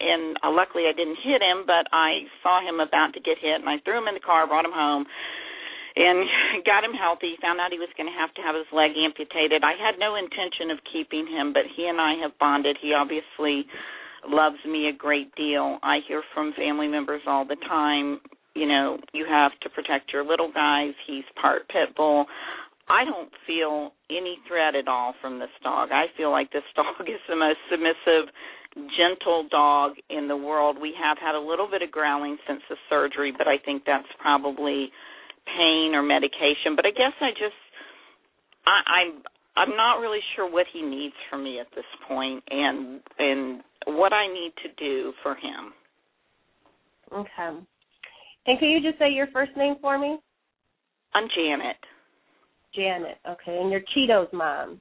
and 0.00 0.36
uh, 0.42 0.50
luckily 0.50 0.84
i 0.88 0.94
didn't 0.94 1.18
hit 1.22 1.42
him 1.42 1.64
but 1.66 1.86
i 1.92 2.24
saw 2.42 2.60
him 2.60 2.80
about 2.80 3.12
to 3.14 3.20
get 3.20 3.38
hit 3.38 3.60
and 3.60 3.68
i 3.68 3.76
threw 3.84 3.98
him 3.98 4.08
in 4.08 4.14
the 4.14 4.24
car 4.24 4.46
brought 4.46 4.64
him 4.64 4.74
home 4.74 5.04
and 5.94 6.24
got 6.66 6.84
him 6.84 6.96
healthy 6.96 7.36
found 7.40 7.60
out 7.60 7.70
he 7.70 7.78
was 7.78 7.92
going 7.96 8.08
to 8.08 8.16
have 8.16 8.32
to 8.34 8.42
have 8.42 8.56
his 8.56 8.68
leg 8.72 8.92
amputated 8.96 9.62
i 9.62 9.76
had 9.78 10.00
no 10.00 10.16
intention 10.16 10.72
of 10.72 10.78
keeping 10.90 11.26
him 11.28 11.52
but 11.52 11.68
he 11.76 11.86
and 11.86 12.00
i 12.00 12.14
have 12.18 12.32
bonded 12.40 12.76
he 12.80 12.92
obviously 12.96 13.68
loves 14.28 14.58
me 14.68 14.88
a 14.88 14.92
great 14.92 15.34
deal. 15.34 15.78
I 15.82 15.98
hear 16.06 16.22
from 16.34 16.52
family 16.56 16.88
members 16.88 17.22
all 17.26 17.44
the 17.44 17.56
time, 17.68 18.20
you 18.54 18.66
know, 18.66 18.98
you 19.12 19.26
have 19.28 19.52
to 19.62 19.70
protect 19.70 20.12
your 20.12 20.24
little 20.24 20.50
guys. 20.52 20.92
He's 21.06 21.24
part 21.40 21.68
pit 21.68 21.96
bull. 21.96 22.26
I 22.88 23.04
don't 23.04 23.30
feel 23.46 23.92
any 24.10 24.38
threat 24.48 24.74
at 24.74 24.88
all 24.88 25.14
from 25.20 25.38
this 25.38 25.52
dog. 25.62 25.90
I 25.92 26.06
feel 26.16 26.30
like 26.30 26.52
this 26.52 26.66
dog 26.76 27.08
is 27.08 27.20
the 27.28 27.36
most 27.36 27.58
submissive, 27.70 28.32
gentle 28.96 29.48
dog 29.50 29.92
in 30.10 30.28
the 30.28 30.36
world. 30.36 30.76
We 30.80 30.94
have 31.00 31.18
had 31.18 31.34
a 31.34 31.40
little 31.40 31.68
bit 31.70 31.82
of 31.82 31.90
growling 31.90 32.36
since 32.46 32.60
the 32.68 32.76
surgery, 32.88 33.32
but 33.36 33.46
I 33.48 33.56
think 33.64 33.84
that's 33.86 34.08
probably 34.20 34.90
pain 35.46 35.92
or 35.94 36.02
medication. 36.02 36.76
But 36.76 36.86
I 36.86 36.90
guess 36.90 37.14
I 37.20 37.30
just 37.30 37.60
I, 38.66 38.76
I'm 39.00 39.22
I'm 39.54 39.76
not 39.76 40.00
really 40.00 40.20
sure 40.34 40.50
what 40.50 40.66
he 40.72 40.82
needs 40.82 41.14
from 41.28 41.44
me 41.44 41.60
at 41.60 41.66
this 41.74 41.84
point 42.08 42.42
and 42.50 43.00
and 43.18 43.62
what 43.86 44.12
I 44.12 44.26
need 44.28 44.52
to 44.62 44.68
do 44.78 45.12
for 45.22 45.34
him. 45.34 45.72
Okay. 47.12 47.58
And 48.46 48.58
can 48.58 48.68
you 48.68 48.80
just 48.80 48.98
say 48.98 49.10
your 49.10 49.28
first 49.32 49.52
name 49.56 49.76
for 49.80 49.98
me? 49.98 50.18
I'm 51.14 51.28
Janet. 51.36 51.76
Janet. 52.74 53.18
Okay. 53.28 53.58
And 53.60 53.70
you're 53.70 53.82
Cheeto's 53.94 54.32
mom. 54.32 54.80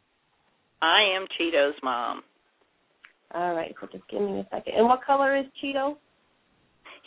I 0.82 1.02
am 1.16 1.28
Cheeto's 1.40 1.76
mom. 1.84 2.24
All 3.34 3.54
right. 3.54 3.74
So 3.80 3.88
just 3.92 4.08
give 4.10 4.22
me 4.22 4.40
a 4.40 4.48
second. 4.50 4.74
And 4.76 4.88
what 4.88 5.04
color 5.06 5.38
is 5.38 5.46
Cheeto? 5.64 5.96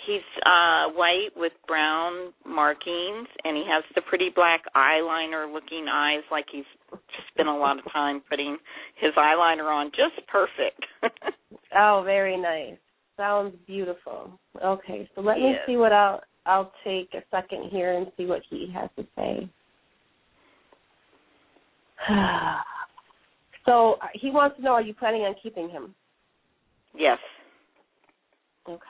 He's 0.07 0.21
uh 0.45 0.93
white 0.93 1.31
with 1.35 1.53
brown 1.67 2.33
markings 2.45 3.29
and 3.45 3.57
he 3.57 3.65
has 3.67 3.83
the 3.95 4.03
pretty 4.03 4.29
black 4.35 4.63
eyeliner 4.77 5.51
looking 5.51 5.87
eyes 5.91 6.23
like 6.31 6.45
he's 6.53 6.65
spent 7.33 7.49
a 7.49 7.55
lot 7.55 7.79
of 7.79 7.85
time 7.91 8.21
putting 8.29 8.59
his 9.01 9.13
eyeliner 9.17 9.73
on 9.73 9.91
just 9.91 10.27
perfect. 10.29 10.85
oh, 11.77 12.03
very 12.05 12.37
nice. 12.37 12.77
Sounds 13.17 13.55
beautiful. 13.67 14.39
Okay, 14.63 15.09
so 15.15 15.21
let 15.21 15.39
me 15.39 15.55
see 15.67 15.77
what 15.77 15.93
I'll 15.93 16.21
I'll 16.47 16.73
take 16.85 17.15
a 17.15 17.23
second 17.31 17.71
here 17.71 17.97
and 17.97 18.07
see 18.17 18.27
what 18.27 18.43
he 18.51 18.71
has 18.75 18.91
to 18.97 19.07
say. 19.17 19.49
so 23.67 23.95
uh, 24.03 24.07
he 24.15 24.31
wants 24.31 24.57
to 24.57 24.63
know: 24.63 24.73
Are 24.73 24.83
you 24.83 24.95
planning 24.95 25.23
on 25.23 25.35
keeping 25.43 25.71
him? 25.71 25.95
Yes. 26.97 27.19
Okay. 28.69 28.81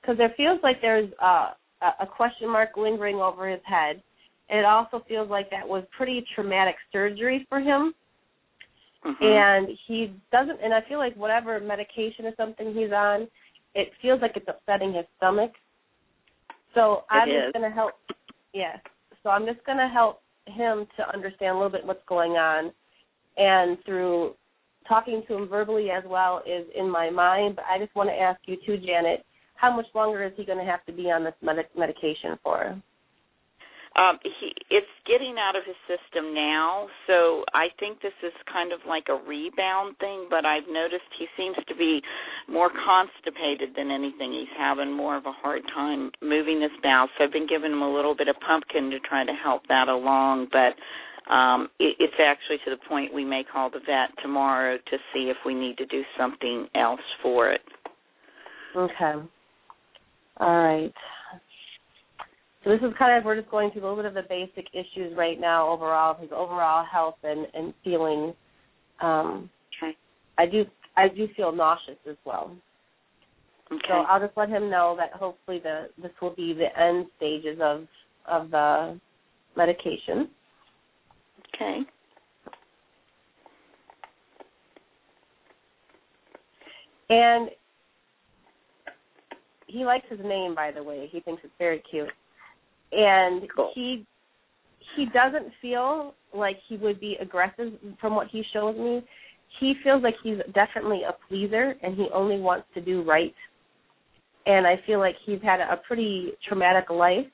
Because 0.00 0.16
there 0.16 0.32
feels 0.36 0.60
like 0.62 0.80
there's 0.80 1.10
uh, 1.22 1.50
a 2.00 2.06
question 2.06 2.50
mark 2.50 2.70
lingering 2.76 3.16
over 3.16 3.48
his 3.48 3.60
head, 3.64 4.02
it 4.48 4.64
also 4.64 5.04
feels 5.06 5.28
like 5.28 5.50
that 5.50 5.66
was 5.68 5.84
pretty 5.96 6.24
traumatic 6.34 6.76
surgery 6.92 7.46
for 7.48 7.60
him. 7.60 7.92
Mm-hmm. 9.04 9.24
And 9.24 9.78
he 9.86 10.14
doesn't, 10.32 10.58
and 10.62 10.74
I 10.74 10.80
feel 10.88 10.98
like 10.98 11.14
whatever 11.14 11.60
medication 11.60 12.26
or 12.26 12.32
something 12.36 12.74
he's 12.74 12.90
on, 12.90 13.28
it 13.78 13.92
feels 14.02 14.20
like 14.20 14.32
it's 14.34 14.48
upsetting 14.48 14.92
his 14.92 15.06
stomach. 15.16 15.52
So 16.74 17.04
it 17.12 17.16
I'm 17.16 17.28
is. 17.28 17.44
just 17.44 17.54
going 17.54 17.70
to 17.70 17.74
help. 17.74 17.92
Yeah. 18.52 18.76
So 19.22 19.30
I'm 19.30 19.46
just 19.46 19.64
going 19.64 19.78
to 19.78 19.88
help 19.88 20.20
him 20.46 20.86
to 20.96 21.08
understand 21.14 21.52
a 21.52 21.54
little 21.54 21.70
bit 21.70 21.86
what's 21.86 22.04
going 22.08 22.32
on, 22.32 22.72
and 23.36 23.78
through 23.86 24.34
talking 24.88 25.22
to 25.28 25.34
him 25.34 25.48
verbally 25.48 25.90
as 25.90 26.02
well 26.06 26.42
is 26.44 26.66
in 26.76 26.90
my 26.90 27.08
mind. 27.08 27.56
But 27.56 27.66
I 27.70 27.78
just 27.78 27.94
want 27.94 28.08
to 28.08 28.14
ask 28.14 28.40
you 28.46 28.56
too, 28.66 28.78
Janet, 28.78 29.24
how 29.54 29.74
much 29.74 29.86
longer 29.94 30.24
is 30.24 30.32
he 30.36 30.44
going 30.44 30.58
to 30.58 30.64
have 30.64 30.84
to 30.86 30.92
be 30.92 31.10
on 31.10 31.22
this 31.22 31.34
med- 31.40 31.68
medication 31.76 32.38
for? 32.42 32.80
Um, 33.98 34.18
he 34.22 34.54
it's 34.70 34.86
getting 35.06 35.34
out 35.42 35.56
of 35.56 35.64
his 35.66 35.74
system 35.90 36.32
now, 36.32 36.86
so 37.08 37.42
I 37.52 37.66
think 37.80 38.00
this 38.00 38.14
is 38.22 38.32
kind 38.46 38.72
of 38.72 38.78
like 38.86 39.10
a 39.10 39.18
rebound 39.26 39.96
thing. 39.98 40.28
But 40.30 40.46
I've 40.46 40.68
noticed 40.70 41.02
he 41.18 41.26
seems 41.36 41.56
to 41.66 41.74
be 41.74 42.00
more 42.48 42.70
constipated 42.70 43.74
than 43.74 43.90
anything. 43.90 44.32
He's 44.32 44.54
having 44.56 44.92
more 44.92 45.16
of 45.16 45.26
a 45.26 45.32
hard 45.32 45.62
time 45.74 46.12
moving 46.22 46.62
his 46.62 46.70
bowels. 46.80 47.10
So 47.18 47.24
I've 47.24 47.32
been 47.32 47.48
giving 47.48 47.72
him 47.72 47.82
a 47.82 47.92
little 47.92 48.14
bit 48.14 48.28
of 48.28 48.36
pumpkin 48.46 48.90
to 48.90 49.00
try 49.00 49.24
to 49.24 49.32
help 49.32 49.66
that 49.66 49.88
along. 49.88 50.46
But 50.52 50.78
um, 51.32 51.68
it, 51.80 51.96
it's 51.98 52.20
actually 52.22 52.58
to 52.64 52.70
the 52.70 52.88
point 52.88 53.12
we 53.12 53.24
may 53.24 53.42
call 53.42 53.68
the 53.68 53.80
vet 53.80 54.14
tomorrow 54.22 54.76
to 54.76 54.96
see 55.12 55.26
if 55.28 55.36
we 55.44 55.54
need 55.54 55.76
to 55.78 55.86
do 55.86 56.02
something 56.16 56.68
else 56.76 57.00
for 57.20 57.50
it. 57.50 57.62
Okay. 58.76 59.14
All 60.38 60.56
right. 60.56 60.94
So 62.68 62.72
this 62.72 62.82
is 62.82 62.94
kind 62.98 63.16
of 63.16 63.24
we're 63.24 63.36
just 63.36 63.50
going 63.50 63.70
through 63.70 63.80
a 63.80 63.88
little 63.88 63.96
bit 63.96 64.04
of 64.04 64.14
the 64.14 64.28
basic 64.28 64.66
issues 64.74 65.16
right 65.16 65.40
now 65.40 65.70
overall 65.70 66.14
his 66.20 66.28
overall 66.30 66.84
health 66.84 67.14
and 67.22 67.46
and 67.54 67.72
feeling. 67.82 68.34
Um, 69.00 69.48
okay. 69.82 69.96
I 70.36 70.44
do 70.44 70.66
I 70.94 71.08
do 71.08 71.28
feel 71.34 71.50
nauseous 71.50 71.96
as 72.06 72.16
well. 72.26 72.54
Okay. 73.72 73.82
So 73.88 73.94
I'll 73.94 74.20
just 74.20 74.36
let 74.36 74.50
him 74.50 74.68
know 74.68 74.94
that 74.98 75.18
hopefully 75.18 75.60
the 75.62 75.88
this 76.02 76.10
will 76.20 76.34
be 76.34 76.52
the 76.52 76.78
end 76.78 77.06
stages 77.16 77.58
of 77.62 77.86
of 78.26 78.50
the 78.50 79.00
medication. 79.56 80.28
Okay. 81.54 81.80
And 87.08 87.48
he 89.68 89.86
likes 89.86 90.04
his 90.10 90.20
name, 90.22 90.54
by 90.54 90.70
the 90.70 90.82
way. 90.82 91.08
He 91.10 91.20
thinks 91.20 91.40
it's 91.44 91.54
very 91.58 91.82
cute. 91.90 92.10
And 92.92 93.42
cool. 93.54 93.70
he 93.74 94.06
he 94.96 95.06
doesn't 95.06 95.52
feel 95.60 96.14
like 96.34 96.56
he 96.68 96.76
would 96.76 97.00
be 97.00 97.16
aggressive 97.20 97.72
from 98.00 98.14
what 98.14 98.28
he 98.28 98.42
shows 98.52 98.76
me. 98.76 99.04
He 99.60 99.74
feels 99.82 100.02
like 100.02 100.14
he's 100.22 100.38
definitely 100.54 101.02
a 101.02 101.14
pleaser 101.28 101.74
and 101.82 101.94
he 101.94 102.08
only 102.14 102.38
wants 102.38 102.66
to 102.74 102.80
do 102.80 103.02
right. 103.02 103.34
And 104.46 104.66
I 104.66 104.80
feel 104.86 104.98
like 104.98 105.16
he's 105.24 105.40
had 105.42 105.60
a 105.60 105.80
pretty 105.86 106.32
traumatic 106.46 106.90
life. 106.90 107.26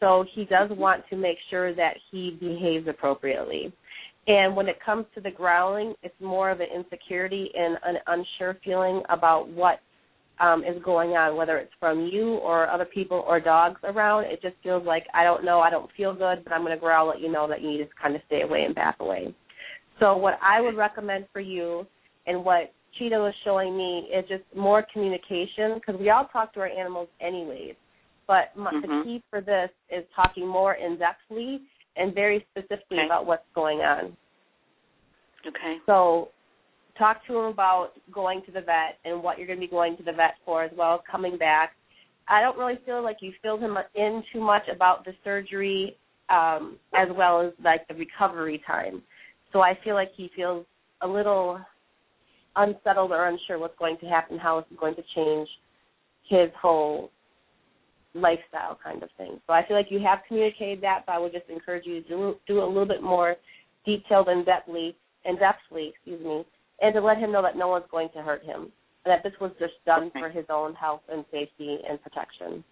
So 0.00 0.24
he 0.34 0.44
does 0.44 0.70
mm-hmm. 0.70 0.80
want 0.80 1.04
to 1.10 1.16
make 1.16 1.38
sure 1.50 1.74
that 1.74 1.94
he 2.10 2.36
behaves 2.40 2.88
appropriately. 2.88 3.72
And 4.26 4.54
when 4.54 4.68
it 4.68 4.76
comes 4.84 5.06
to 5.14 5.20
the 5.20 5.30
growling, 5.30 5.94
it's 6.02 6.14
more 6.20 6.50
of 6.50 6.60
an 6.60 6.68
insecurity 6.74 7.50
and 7.56 7.76
an 7.84 7.96
unsure 8.06 8.58
feeling 8.64 9.02
about 9.08 9.48
what 9.48 9.80
um, 10.40 10.64
is 10.64 10.82
going 10.84 11.10
on, 11.10 11.36
whether 11.36 11.58
it's 11.58 11.72
from 11.78 12.06
you 12.06 12.34
or 12.36 12.68
other 12.68 12.84
people 12.84 13.24
or 13.26 13.40
dogs 13.40 13.80
around. 13.84 14.24
It 14.24 14.42
just 14.42 14.56
feels 14.62 14.84
like 14.84 15.04
I 15.14 15.24
don't 15.24 15.44
know, 15.44 15.60
I 15.60 15.70
don't 15.70 15.90
feel 15.96 16.12
good, 16.12 16.42
but 16.44 16.52
I'm 16.52 16.62
going 16.62 16.74
to 16.74 16.80
growl, 16.80 17.08
let 17.08 17.20
you 17.20 17.30
know 17.30 17.46
that 17.48 17.62
you 17.62 17.70
need 17.70 17.78
to 17.78 17.88
kind 18.00 18.14
of 18.14 18.22
stay 18.26 18.42
away 18.42 18.64
and 18.64 18.74
back 18.74 18.96
away. 19.00 19.34
So 20.00 20.16
what 20.16 20.34
I 20.42 20.60
would 20.60 20.76
recommend 20.76 21.26
for 21.32 21.40
you, 21.40 21.86
and 22.26 22.44
what 22.44 22.72
Cheeto 23.00 23.28
is 23.28 23.34
showing 23.44 23.76
me, 23.76 24.08
is 24.12 24.24
just 24.28 24.42
more 24.56 24.84
communication 24.92 25.74
because 25.74 26.00
we 26.00 26.10
all 26.10 26.28
talk 26.32 26.52
to 26.54 26.60
our 26.60 26.68
animals 26.68 27.08
anyways. 27.20 27.74
But 28.26 28.56
my, 28.56 28.72
mm-hmm. 28.72 28.80
the 28.80 29.04
key 29.04 29.22
for 29.30 29.40
this 29.40 29.70
is 29.90 30.04
talking 30.16 30.46
more 30.46 30.74
in 30.74 30.96
depthly 30.96 31.58
and 31.96 32.14
very 32.14 32.46
specifically 32.50 32.98
okay. 32.98 33.06
about 33.06 33.26
what's 33.26 33.44
going 33.54 33.78
on. 33.78 34.16
Okay. 35.46 35.76
So 35.86 36.28
talk 36.98 37.26
to 37.26 37.38
him 37.38 37.44
about 37.46 37.90
going 38.12 38.42
to 38.46 38.52
the 38.52 38.60
vet 38.60 38.98
and 39.04 39.22
what 39.22 39.38
you're 39.38 39.46
going 39.46 39.58
to 39.60 39.66
be 39.66 39.70
going 39.70 39.96
to 39.96 40.02
the 40.02 40.12
vet 40.12 40.34
for, 40.44 40.64
as 40.64 40.70
well 40.76 40.94
as 40.94 41.00
coming 41.10 41.38
back. 41.38 41.72
I 42.28 42.40
don't 42.40 42.58
really 42.58 42.78
feel 42.84 43.02
like 43.02 43.18
you 43.20 43.32
filled 43.42 43.60
him 43.60 43.76
in 43.94 44.22
too 44.32 44.40
much 44.40 44.62
about 44.74 45.04
the 45.04 45.12
surgery, 45.24 45.96
um, 46.28 46.78
as 46.94 47.08
well 47.16 47.40
as 47.40 47.52
like 47.64 47.86
the 47.88 47.94
recovery 47.94 48.62
time. 48.66 49.02
So 49.52 49.60
I 49.60 49.78
feel 49.84 49.94
like 49.94 50.10
he 50.16 50.30
feels 50.34 50.64
a 51.02 51.08
little 51.08 51.60
unsettled 52.56 53.10
or 53.10 53.26
unsure 53.26 53.58
what's 53.58 53.78
going 53.78 53.96
to 53.98 54.06
happen, 54.06 54.38
how 54.38 54.58
is 54.58 54.64
going 54.78 54.94
to 54.94 55.02
change 55.14 55.48
his 56.28 56.50
whole 56.60 57.10
lifestyle 58.14 58.78
kind 58.82 59.02
of 59.02 59.08
thing. 59.16 59.40
So 59.46 59.52
I 59.52 59.66
feel 59.66 59.76
like 59.76 59.86
you 59.90 60.00
have 60.00 60.20
communicated 60.28 60.82
that, 60.82 61.04
but 61.06 61.12
I 61.12 61.18
would 61.18 61.32
just 61.32 61.48
encourage 61.48 61.86
you 61.86 62.02
to 62.02 62.08
do, 62.08 62.34
do 62.46 62.62
a 62.62 62.66
little 62.66 62.86
bit 62.86 63.02
more 63.02 63.36
detailed 63.84 64.28
and 64.28 64.46
depthly, 64.46 64.94
and 65.24 65.38
depthly, 65.38 65.90
excuse 65.90 66.22
me, 66.24 66.44
and 66.82 66.92
to 66.94 67.00
let 67.00 67.16
him 67.16 67.32
know 67.32 67.42
that 67.42 67.56
no 67.56 67.68
one's 67.68 67.86
going 67.90 68.08
to 68.14 68.22
hurt 68.22 68.44
him, 68.44 68.70
and 69.04 69.12
that 69.12 69.22
this 69.22 69.32
was 69.40 69.52
just 69.58 69.74
done 69.86 70.08
okay. 70.08 70.20
for 70.20 70.28
his 70.28 70.44
own 70.50 70.74
health 70.74 71.02
and 71.08 71.24
safety 71.30 71.78
and 71.88 72.02
protection, 72.02 72.62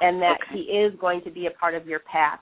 and 0.00 0.22
that 0.22 0.38
okay. 0.48 0.54
he 0.54 0.60
is 0.72 0.92
going 1.00 1.20
to 1.24 1.30
be 1.30 1.46
a 1.46 1.50
part 1.50 1.74
of 1.74 1.86
your 1.86 2.00
pack. 2.00 2.40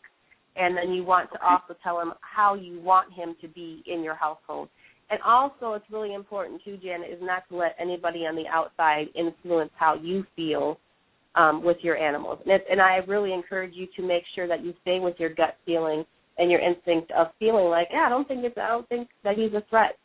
And 0.58 0.74
then 0.74 0.92
you 0.92 1.04
want 1.04 1.30
to 1.32 1.36
okay. 1.36 1.46
also 1.46 1.78
tell 1.82 2.00
him 2.00 2.12
how 2.20 2.54
you 2.54 2.80
want 2.80 3.12
him 3.12 3.36
to 3.42 3.48
be 3.48 3.82
in 3.86 4.02
your 4.02 4.14
household. 4.14 4.68
And 5.10 5.20
also, 5.24 5.74
it's 5.74 5.84
really 5.90 6.14
important 6.14 6.62
too, 6.64 6.78
Janet, 6.82 7.10
is 7.10 7.20
not 7.22 7.48
to 7.48 7.56
let 7.56 7.76
anybody 7.78 8.20
on 8.20 8.34
the 8.34 8.46
outside 8.48 9.06
influence 9.14 9.70
how 9.76 9.94
you 9.94 10.24
feel 10.34 10.78
um, 11.36 11.62
with 11.62 11.76
your 11.82 11.96
animals. 11.96 12.38
And, 12.44 12.60
and 12.70 12.80
I 12.80 12.96
really 13.06 13.32
encourage 13.32 13.74
you 13.74 13.86
to 13.96 14.02
make 14.02 14.24
sure 14.34 14.48
that 14.48 14.64
you 14.64 14.72
stay 14.82 14.98
with 14.98 15.14
your 15.18 15.32
gut 15.32 15.56
feeling 15.64 16.04
and 16.38 16.50
your 16.50 16.60
instinct 16.60 17.12
of 17.12 17.28
feeling 17.38 17.66
like, 17.66 17.88
yeah, 17.92 18.04
I 18.06 18.08
don't 18.08 18.26
think 18.26 18.44
it's, 18.44 18.58
I 18.58 18.68
don't 18.68 18.88
think 18.88 19.08
that 19.24 19.36
he's 19.36 19.52
a 19.52 19.62
threat. 19.68 19.96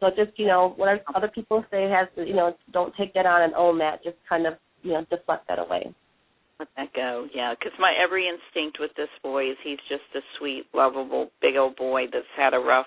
So 0.00 0.08
just 0.14 0.38
you 0.38 0.46
know, 0.46 0.74
whatever 0.76 1.00
other 1.14 1.28
people 1.28 1.64
say 1.70 1.88
has 1.90 2.08
to, 2.16 2.26
you 2.26 2.34
know, 2.34 2.54
don't 2.72 2.94
take 2.96 3.14
that 3.14 3.26
on 3.26 3.42
and 3.42 3.54
own 3.54 3.78
that. 3.78 4.02
Just 4.04 4.16
kind 4.28 4.46
of, 4.46 4.54
you 4.82 4.92
know, 4.92 5.04
deflect 5.10 5.48
that 5.48 5.58
away. 5.58 5.92
Let 6.58 6.68
that 6.76 6.92
go, 6.94 7.26
yeah. 7.34 7.54
Because 7.58 7.72
my 7.78 7.92
every 8.02 8.26
instinct 8.28 8.78
with 8.80 8.90
this 8.96 9.08
boy 9.22 9.50
is 9.50 9.56
he's 9.62 9.78
just 9.88 10.02
a 10.14 10.20
sweet, 10.38 10.66
lovable, 10.74 11.30
big 11.40 11.56
old 11.56 11.76
boy 11.76 12.04
that's 12.12 12.26
had 12.36 12.54
a 12.54 12.58
rough 12.58 12.86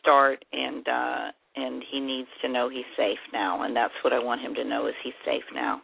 start, 0.00 0.44
and 0.52 0.86
uh 0.88 1.28
and 1.54 1.82
he 1.90 2.00
needs 2.00 2.28
to 2.42 2.48
know 2.48 2.70
he's 2.70 2.88
safe 2.96 3.18
now, 3.32 3.62
and 3.62 3.76
that's 3.76 3.92
what 4.02 4.12
I 4.12 4.18
want 4.18 4.40
him 4.40 4.54
to 4.54 4.64
know 4.64 4.86
is 4.86 4.94
he's 5.04 5.12
safe 5.24 5.44
now. 5.54 5.82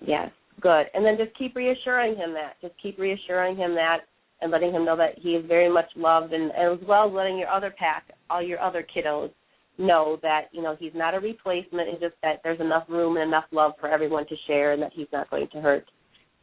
Yes, 0.00 0.30
good. 0.60 0.86
And 0.94 1.04
then 1.04 1.16
just 1.16 1.36
keep 1.38 1.56
reassuring 1.56 2.16
him 2.16 2.34
that. 2.34 2.54
Just 2.60 2.74
keep 2.82 2.98
reassuring 2.98 3.56
him 3.56 3.74
that 3.74 4.00
and 4.40 4.50
letting 4.52 4.72
him 4.72 4.84
know 4.84 4.96
that 4.96 5.18
he 5.18 5.30
is 5.30 5.44
very 5.46 5.68
much 5.72 5.86
loved 5.96 6.32
and, 6.32 6.52
and 6.52 6.80
as 6.80 6.86
well 6.86 7.08
as 7.08 7.12
letting 7.12 7.38
your 7.38 7.48
other 7.48 7.74
pack, 7.76 8.04
all 8.30 8.42
your 8.42 8.60
other 8.60 8.86
kiddos 8.94 9.30
know 9.78 10.18
that, 10.22 10.48
you 10.52 10.62
know, 10.62 10.76
he's 10.78 10.92
not 10.94 11.14
a 11.14 11.20
replacement, 11.20 11.88
it's 11.88 12.00
just 12.00 12.14
that 12.22 12.40
there's 12.42 12.60
enough 12.60 12.84
room 12.88 13.16
and 13.16 13.28
enough 13.28 13.44
love 13.52 13.72
for 13.80 13.88
everyone 13.88 14.26
to 14.28 14.34
share 14.46 14.72
and 14.72 14.82
that 14.82 14.92
he's 14.94 15.06
not 15.12 15.30
going 15.30 15.48
to 15.52 15.60
hurt 15.60 15.84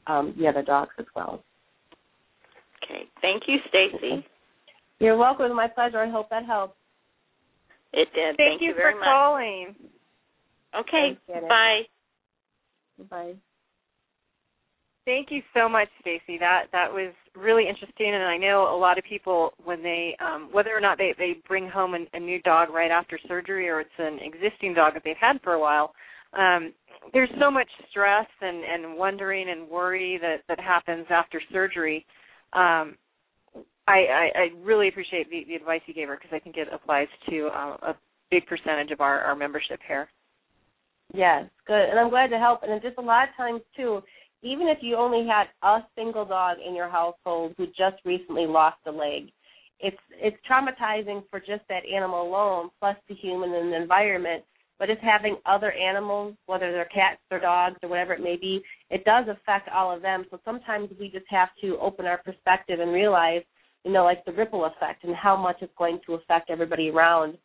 um, 0.07 0.35
the 0.39 0.47
other 0.47 0.61
dogs 0.61 0.91
as 0.99 1.05
well. 1.15 1.43
Okay. 2.83 3.03
Thank 3.21 3.43
you, 3.47 3.57
Stacy. 3.69 4.25
You're 4.99 5.17
welcome. 5.17 5.45
It 5.45 5.49
was 5.49 5.55
my 5.55 5.67
pleasure. 5.67 5.99
I 5.99 6.09
hope 6.09 6.29
that 6.29 6.45
helps. 6.45 6.75
It 7.93 8.07
did. 8.13 8.37
Thank, 8.37 8.37
Thank 8.37 8.61
you, 8.61 8.69
you 8.69 8.75
very 8.75 8.93
for 8.93 8.99
much. 8.99 9.07
calling. 9.07 9.75
Okay. 10.77 11.17
Bye. 11.49 11.81
Bye. 13.09 13.35
Thank 15.05 15.29
you 15.29 15.41
so 15.53 15.69
much, 15.69 15.87
Stacy. 16.01 16.39
That 16.39 16.63
that 16.71 16.91
was 16.91 17.13
really 17.35 17.69
interesting, 17.69 18.13
and 18.13 18.23
I 18.23 18.37
know 18.37 18.75
a 18.75 18.77
lot 18.77 18.97
of 18.97 19.03
people 19.03 19.51
when 19.63 19.83
they, 19.83 20.17
um, 20.19 20.49
whether 20.51 20.75
or 20.75 20.81
not 20.81 20.97
they 20.97 21.13
they 21.17 21.33
bring 21.47 21.69
home 21.69 21.93
a, 21.93 22.17
a 22.17 22.19
new 22.19 22.41
dog 22.41 22.69
right 22.71 22.89
after 22.89 23.19
surgery, 23.27 23.69
or 23.69 23.81
it's 23.81 23.89
an 23.99 24.17
existing 24.19 24.73
dog 24.73 24.95
that 24.95 25.03
they've 25.05 25.15
had 25.19 25.39
for 25.43 25.53
a 25.53 25.59
while. 25.59 25.93
Um, 26.33 26.73
there's 27.13 27.29
so 27.39 27.51
much 27.51 27.69
stress 27.91 28.25
and 28.41 28.63
and 28.63 28.97
wondering 28.97 29.49
and 29.49 29.69
worry 29.69 30.17
that 30.21 30.37
that 30.47 30.59
happens 30.59 31.05
after 31.11 31.39
surgery. 31.53 32.03
Um, 32.53 32.95
I, 33.87 33.99
I, 34.09 34.29
I 34.35 34.47
really 34.63 34.87
appreciate 34.87 35.29
the, 35.29 35.43
the 35.47 35.55
advice 35.55 35.81
you 35.85 35.93
gave 35.93 36.07
her 36.07 36.15
because 36.15 36.35
I 36.35 36.39
think 36.39 36.57
it 36.57 36.67
applies 36.73 37.07
to 37.29 37.49
uh, 37.53 37.77
a 37.91 37.95
big 38.31 38.47
percentage 38.47 38.89
of 38.89 39.01
our, 39.01 39.21
our 39.21 39.35
membership 39.35 39.79
here. 39.87 40.09
Yes, 41.13 41.45
good. 41.67 41.89
And 41.89 41.99
I'm 41.99 42.09
glad 42.09 42.27
to 42.27 42.39
help. 42.39 42.61
And 42.63 42.81
just 42.81 42.97
a 42.97 43.01
lot 43.01 43.29
of 43.29 43.35
times 43.37 43.61
too, 43.77 44.01
even 44.45 44.67
if 44.67 44.77
you 44.81 44.95
only 44.95 45.27
had 45.27 45.47
a 45.63 45.79
single 45.95 46.23
dog 46.23 46.57
in 46.65 46.75
your 46.75 46.89
household 46.89 47.55
who 47.57 47.65
just 47.67 47.97
recently 48.05 48.45
lost 48.45 48.77
a 48.85 48.91
leg, 48.91 49.31
it's 49.79 49.97
it's 50.11 50.37
traumatizing 50.49 51.23
for 51.29 51.39
just 51.39 51.63
that 51.67 51.83
animal 51.91 52.21
alone, 52.21 52.69
plus 52.79 52.95
the 53.09 53.15
human 53.15 53.53
and 53.53 53.73
the 53.73 53.81
environment. 53.81 54.43
But 54.77 54.89
it's 54.89 55.01
having 55.01 55.37
other 55.45 55.71
animals, 55.71 56.35
whether 56.45 56.71
they're 56.71 56.85
cats 56.85 57.21
or 57.31 57.39
dogs 57.39 57.77
or 57.81 57.89
whatever 57.89 58.13
it 58.13 58.21
may 58.21 58.35
be, 58.35 58.61
it 58.89 59.05
does 59.05 59.25
affect 59.29 59.69
all 59.69 59.93
of 59.93 60.01
them. 60.01 60.25
So 60.29 60.39
sometimes 60.43 60.89
we 60.99 61.09
just 61.09 61.25
have 61.29 61.49
to 61.61 61.77
open 61.79 62.05
our 62.05 62.17
perspective 62.17 62.81
and 62.81 62.91
realize, 62.91 63.41
you 63.85 63.93
know, 63.93 64.03
like 64.03 64.23
the 64.25 64.33
ripple 64.33 64.65
effect 64.65 65.05
and 65.05 65.15
how 65.15 65.37
much 65.37 65.57
it's 65.61 65.71
going 65.77 65.99
to 66.05 66.15
affect 66.15 66.49
everybody 66.49 66.89
around 66.89 67.37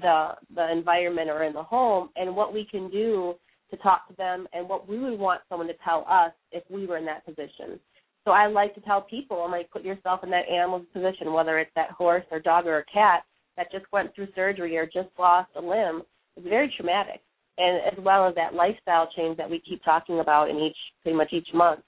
the 0.00 0.30
the 0.54 0.70
environment 0.72 1.30
or 1.30 1.44
in 1.44 1.52
the 1.52 1.62
home 1.62 2.10
and 2.16 2.34
what 2.34 2.52
we 2.52 2.66
can 2.70 2.90
do 2.90 3.34
to 3.72 3.76
talk 3.78 4.06
to 4.08 4.14
them 4.14 4.46
and 4.52 4.68
what 4.68 4.88
we 4.88 4.98
would 4.98 5.18
want 5.18 5.40
someone 5.48 5.66
to 5.66 5.74
tell 5.84 6.06
us 6.08 6.32
if 6.52 6.62
we 6.70 6.86
were 6.86 6.98
in 6.98 7.06
that 7.06 7.24
position. 7.26 7.80
So 8.24 8.30
I 8.30 8.46
like 8.46 8.74
to 8.76 8.80
tell 8.82 9.00
people, 9.02 9.42
I'm 9.42 9.50
like, 9.50 9.70
put 9.70 9.82
yourself 9.82 10.20
in 10.22 10.30
that 10.30 10.48
animal's 10.48 10.86
position, 10.92 11.32
whether 11.32 11.58
it's 11.58 11.72
that 11.74 11.90
horse 11.90 12.24
or 12.30 12.38
dog 12.38 12.66
or 12.66 12.78
a 12.78 12.84
cat 12.84 13.24
that 13.56 13.72
just 13.72 13.84
went 13.92 14.14
through 14.14 14.28
surgery 14.34 14.76
or 14.76 14.86
just 14.86 15.08
lost 15.18 15.50
a 15.56 15.60
limb. 15.60 16.02
It's 16.36 16.46
very 16.46 16.72
traumatic. 16.76 17.20
And 17.58 17.80
as 17.92 18.04
well 18.04 18.28
as 18.28 18.34
that 18.36 18.54
lifestyle 18.54 19.08
change 19.16 19.36
that 19.38 19.50
we 19.50 19.60
keep 19.68 19.82
talking 19.84 20.20
about 20.20 20.50
in 20.50 20.56
each 20.56 20.76
pretty 21.02 21.16
much 21.16 21.32
each 21.32 21.48
month. 21.52 21.80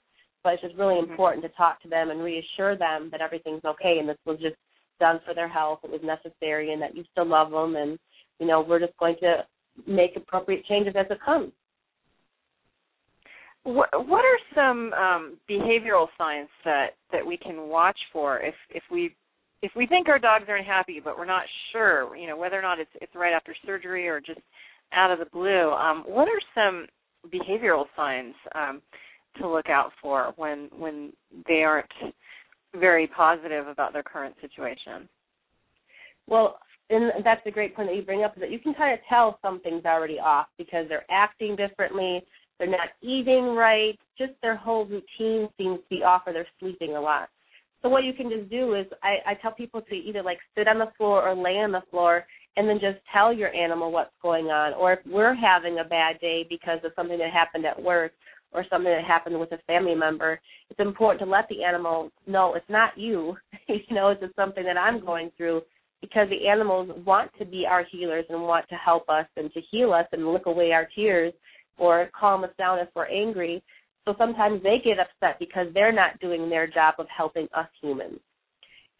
But 0.43 0.53
it's 0.53 0.63
just 0.63 0.75
really 0.75 0.95
mm-hmm. 0.95 1.11
important 1.11 1.43
to 1.45 1.49
talk 1.49 1.81
to 1.83 1.89
them 1.89 2.09
and 2.09 2.21
reassure 2.21 2.77
them 2.77 3.09
that 3.11 3.21
everything's 3.21 3.65
okay 3.65 3.97
and 3.99 4.09
this 4.09 4.17
was 4.25 4.37
just 4.39 4.55
done 4.99 5.19
for 5.25 5.33
their 5.33 5.49
health, 5.49 5.79
it 5.83 5.91
was 5.91 6.01
necessary 6.03 6.71
and 6.71 6.81
that 6.81 6.95
you 6.95 7.03
still 7.11 7.25
love 7.25 7.51
them 7.51 7.75
and, 7.75 7.97
you 8.39 8.47
know, 8.47 8.61
we're 8.61 8.79
just 8.79 8.97
going 8.97 9.15
to 9.21 9.43
make 9.87 10.15
appropriate 10.15 10.65
changes 10.65 10.93
as 10.97 11.05
it 11.09 11.19
comes. 11.23 11.51
What 13.65 13.89
what 14.07 14.23
are 14.23 14.39
some 14.53 14.93
um, 14.93 15.37
behavioral 15.49 16.07
signs 16.17 16.49
that 16.63 16.91
that 17.11 17.25
we 17.25 17.35
can 17.35 17.67
watch 17.67 17.97
for 18.13 18.39
if 18.39 18.53
if 18.69 18.83
we 18.91 19.15
if 19.63 19.71
we 19.75 19.87
think 19.87 20.07
our 20.07 20.19
dogs 20.19 20.45
are 20.47 20.55
unhappy 20.55 21.01
but 21.03 21.17
we're 21.17 21.25
not 21.25 21.45
sure, 21.71 22.15
you 22.15 22.27
know, 22.27 22.37
whether 22.37 22.57
or 22.57 22.61
not 22.61 22.79
it's 22.79 22.91
it's 23.01 23.15
right 23.15 23.33
after 23.33 23.55
surgery 23.65 24.07
or 24.07 24.21
just 24.21 24.39
out 24.93 25.11
of 25.11 25.19
the 25.19 25.25
blue? 25.25 25.71
Um, 25.71 26.03
what 26.05 26.27
are 26.27 26.39
some 26.53 26.85
behavioral 27.33 27.85
signs 27.95 28.35
um, 28.53 28.81
to 29.37 29.49
look 29.49 29.67
out 29.67 29.91
for 29.99 30.33
when 30.37 30.69
when 30.77 31.11
they 31.47 31.63
aren't 31.63 31.89
very 32.79 33.07
positive 33.07 33.67
about 33.67 33.93
their 33.93 34.03
current 34.03 34.35
situation? 34.41 35.09
Well, 36.27 36.59
and 36.89 37.11
that's 37.23 37.41
a 37.45 37.51
great 37.51 37.75
point 37.75 37.89
that 37.89 37.95
you 37.95 38.03
bring 38.03 38.23
up 38.23 38.35
is 38.35 38.41
that 38.41 38.51
you 38.51 38.59
can 38.59 38.75
kind 38.75 38.93
of 38.93 38.99
tell 39.09 39.39
something's 39.41 39.85
already 39.85 40.19
off 40.19 40.47
because 40.57 40.85
they're 40.87 41.05
acting 41.09 41.55
differently, 41.55 42.23
they're 42.57 42.69
not 42.69 42.89
eating 43.01 43.55
right, 43.55 43.97
just 44.17 44.33
their 44.41 44.55
whole 44.55 44.85
routine 44.85 45.49
seems 45.57 45.79
to 45.79 45.89
be 45.89 46.03
off 46.03 46.23
or 46.25 46.33
they're 46.33 46.47
sleeping 46.59 46.95
a 46.95 47.01
lot. 47.01 47.29
So 47.81 47.89
what 47.89 48.03
you 48.03 48.13
can 48.13 48.29
just 48.29 48.49
do 48.49 48.73
is 48.73 48.87
I, 49.03 49.17
I 49.31 49.33
tell 49.35 49.51
people 49.51 49.81
to 49.81 49.95
either 49.95 50.23
like 50.23 50.39
sit 50.57 50.67
on 50.67 50.79
the 50.79 50.91
floor 50.97 51.27
or 51.27 51.35
lay 51.35 51.57
on 51.57 51.71
the 51.71 51.83
floor 51.91 52.25
and 52.57 52.67
then 52.67 52.79
just 52.79 52.97
tell 53.13 53.33
your 53.33 53.53
animal 53.53 53.91
what's 53.91 54.09
going 54.21 54.45
on. 54.45 54.73
Or 54.73 54.93
if 54.93 54.99
we're 55.05 55.35
having 55.35 55.79
a 55.79 55.83
bad 55.83 56.19
day 56.19 56.45
because 56.49 56.79
of 56.83 56.93
something 56.95 57.17
that 57.19 57.31
happened 57.31 57.65
at 57.65 57.81
work 57.81 58.13
or 58.53 58.65
something 58.69 58.91
that 58.91 59.03
happened 59.03 59.39
with 59.39 59.51
a 59.51 59.59
family 59.67 59.93
member, 59.93 60.39
it's 60.69 60.79
important 60.79 61.19
to 61.19 61.29
let 61.29 61.47
the 61.49 61.63
animal 61.63 62.09
know 62.25 62.55
it's 62.55 62.65
not 62.69 62.97
you. 62.97 63.35
you 63.67 63.93
know, 63.95 64.09
it's 64.09 64.21
just 64.21 64.35
something 64.35 64.63
that 64.63 64.77
I'm 64.77 65.05
going 65.05 65.31
through 65.35 65.61
because 66.01 66.27
the 66.29 66.47
animals 66.47 66.89
want 67.05 67.31
to 67.37 67.45
be 67.45 67.65
our 67.69 67.83
healers 67.91 68.25
and 68.29 68.41
want 68.41 68.67
to 68.69 68.75
help 68.75 69.09
us 69.09 69.25
and 69.37 69.51
to 69.53 69.61
heal 69.71 69.91
us 69.93 70.05
and 70.11 70.31
lick 70.31 70.45
away 70.45 70.71
our 70.71 70.87
tears 70.95 71.33
or 71.77 72.09
calm 72.17 72.43
us 72.43 72.51
down 72.57 72.79
if 72.79 72.89
we're 72.95 73.07
angry. 73.07 73.63
So 74.05 74.13
sometimes 74.17 74.61
they 74.61 74.77
get 74.83 74.99
upset 74.99 75.39
because 75.39 75.67
they're 75.73 75.91
not 75.91 76.19
doing 76.19 76.49
their 76.49 76.67
job 76.67 76.95
of 76.99 77.07
helping 77.15 77.47
us 77.55 77.67
humans. 77.81 78.19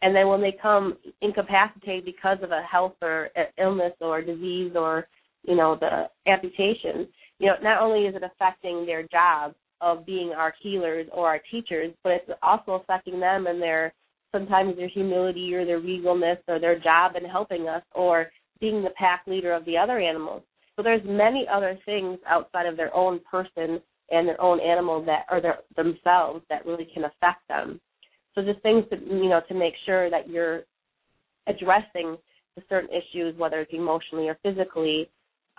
And 0.02 0.14
then 0.14 0.28
when 0.28 0.42
they 0.42 0.56
come 0.60 0.96
incapacitated 1.22 2.04
because 2.04 2.38
of 2.42 2.50
a 2.50 2.62
health 2.62 2.96
or 3.00 3.30
illness 3.58 3.92
or 4.00 4.20
disease 4.20 4.72
or, 4.74 5.06
you 5.44 5.56
know, 5.56 5.76
the 5.80 6.08
amputation, 6.30 7.08
you 7.38 7.46
know, 7.46 7.54
not 7.62 7.82
only 7.82 8.06
is 8.06 8.14
it 8.14 8.22
affecting 8.22 8.84
their 8.84 9.04
job 9.08 9.54
of 9.80 10.04
being 10.06 10.32
our 10.36 10.54
healers 10.60 11.06
or 11.12 11.28
our 11.28 11.40
teachers, 11.50 11.92
but 12.02 12.12
it's 12.12 12.30
also 12.42 12.72
affecting 12.72 13.20
them 13.20 13.46
and 13.46 13.60
their 13.60 13.94
sometimes 14.32 14.76
their 14.76 14.88
humility 14.88 15.54
or 15.54 15.64
their 15.64 15.80
regalness 15.80 16.38
or 16.48 16.58
their 16.58 16.78
job 16.78 17.12
in 17.16 17.24
helping 17.28 17.68
us 17.68 17.82
or 17.94 18.30
being 18.60 18.82
the 18.82 18.90
pack 18.98 19.22
leader 19.26 19.52
of 19.52 19.64
the 19.64 19.76
other 19.76 19.98
animals. 19.98 20.42
So 20.76 20.82
there's 20.82 21.02
many 21.04 21.46
other 21.50 21.78
things 21.86 22.18
outside 22.28 22.66
of 22.66 22.76
their 22.76 22.94
own 22.94 23.20
person 23.30 23.80
and 24.10 24.28
their 24.28 24.40
own 24.40 24.60
animal 24.60 25.04
that 25.04 25.24
or 25.30 25.40
their 25.40 25.58
themselves 25.74 26.44
that 26.48 26.64
really 26.66 26.86
can 26.92 27.04
affect 27.04 27.46
them. 27.48 27.80
So 28.34 28.42
just 28.42 28.60
things 28.62 28.84
to 28.90 28.98
you 28.98 29.28
know 29.28 29.40
to 29.48 29.54
make 29.54 29.74
sure 29.84 30.10
that 30.10 30.28
you're 30.28 30.62
addressing 31.46 32.16
the 32.56 32.62
certain 32.68 32.90
issues, 32.90 33.36
whether 33.38 33.60
it's 33.60 33.72
emotionally 33.72 34.28
or 34.28 34.38
physically, 34.42 35.10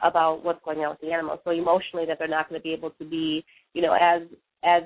about 0.04 0.44
what's 0.44 0.64
going 0.64 0.80
on 0.80 0.92
with 0.92 1.02
the 1.02 1.12
animal. 1.12 1.42
So 1.44 1.52
emotionally, 1.52 2.06
that 2.06 2.20
they're 2.20 2.28
not 2.28 2.50
going 2.50 2.60
to 2.60 2.64
be 2.64 2.74
able 2.74 2.92
to 2.92 3.06
be 3.06 3.44
you 3.74 3.82
know 3.82 3.94
as 4.00 4.22
as 4.64 4.84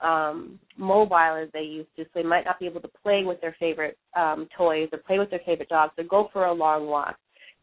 um, 0.00 0.58
mobile 0.76 1.42
as 1.42 1.48
they 1.52 1.62
used 1.62 1.88
to, 1.96 2.04
so 2.04 2.10
they 2.14 2.22
might 2.22 2.44
not 2.44 2.58
be 2.58 2.66
able 2.66 2.80
to 2.80 2.90
play 3.02 3.24
with 3.24 3.40
their 3.40 3.54
favorite 3.58 3.98
um, 4.16 4.48
toys 4.56 4.88
or 4.92 4.98
play 4.98 5.18
with 5.18 5.30
their 5.30 5.40
favorite 5.44 5.68
dogs 5.68 5.92
or 5.98 6.04
go 6.04 6.28
for 6.32 6.46
a 6.46 6.52
long 6.52 6.86
walk. 6.86 7.16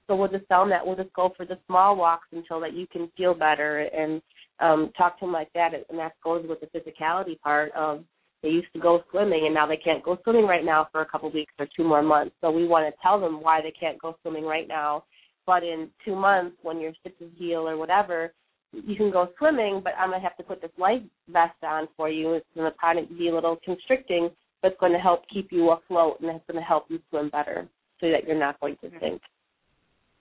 So 0.08 0.16
we'll 0.16 0.30
just 0.30 0.48
tell 0.48 0.62
them 0.62 0.70
that 0.70 0.86
we'll 0.86 0.96
just 0.96 1.14
go 1.14 1.34
for 1.36 1.46
the 1.46 1.58
small 1.68 1.96
walks 1.96 2.28
until 2.32 2.60
that 2.62 2.74
you 2.74 2.88
can 2.88 3.10
feel 3.18 3.34
better 3.34 3.90
and 3.96 4.22
um, 4.60 4.92
talk 4.98 5.20
to 5.20 5.26
them 5.26 5.34
like 5.34 5.52
that. 5.54 5.72
And 5.90 6.00
that 6.00 6.14
goes 6.24 6.46
with 6.48 6.60
the 6.62 6.68
physicality 6.68 7.40
part 7.40 7.72
of 7.76 8.04
they 8.44 8.50
used 8.50 8.72
to 8.74 8.80
go 8.80 9.02
swimming 9.10 9.44
and 9.46 9.56
now 9.56 9.66
they 9.66 9.78
can't 9.78 10.04
go 10.04 10.20
swimming 10.24 10.46
right 10.46 10.64
now 10.64 10.88
for 10.92 11.02
a 11.02 11.06
couple 11.06 11.30
of 11.30 11.34
weeks 11.34 11.54
or 11.58 11.68
two 11.76 11.84
more 11.84 12.04
months. 12.04 12.36
So 12.42 12.52
we 12.52 12.68
want 12.68 12.86
to 12.94 13.02
tell 13.02 13.20
them 13.20 13.42
why 13.42 13.62
they 13.62 13.72
can't 13.72 14.00
go 14.00 14.16
swimming 14.22 14.46
right 14.46 14.68
now. 14.68 15.06
But 15.48 15.64
in 15.64 15.90
two 16.04 16.16
months, 16.16 16.58
when 16.62 16.80
your 16.80 16.94
stitches 17.00 17.32
heal 17.38 17.68
or 17.68 17.78
whatever, 17.78 18.34
you 18.72 18.96
can 18.96 19.12
go 19.12 19.30
swimming, 19.38 19.82
but 19.84 19.94
I'm 19.98 20.10
gonna 20.10 20.22
have 20.22 20.38
to 20.38 20.44
put 20.44 20.62
this 20.62 20.72
life 20.78 21.02
vest 21.30 21.56
on 21.64 21.88
for 21.96 22.10
you. 22.10 22.34
It's 22.34 22.46
gonna 22.56 22.70
of 22.70 23.18
be 23.18 23.30
a 23.30 23.34
little 23.34 23.58
constricting, 23.64 24.30
but 24.66 24.72
it's 24.72 24.80
going 24.80 24.94
to 24.94 25.00
help 25.00 25.22
keep 25.32 25.52
you 25.52 25.70
afloat 25.70 26.18
and 26.22 26.30
it's 26.32 26.46
going 26.48 26.60
to 26.60 26.66
help 26.66 26.86
you 26.90 27.00
swim 27.12 27.30
better 27.30 27.68
so 28.02 28.10
that 28.10 28.26
you're 28.26 28.40
not 28.40 28.60
going 28.60 28.76
to 28.82 28.90
sink. 29.00 29.22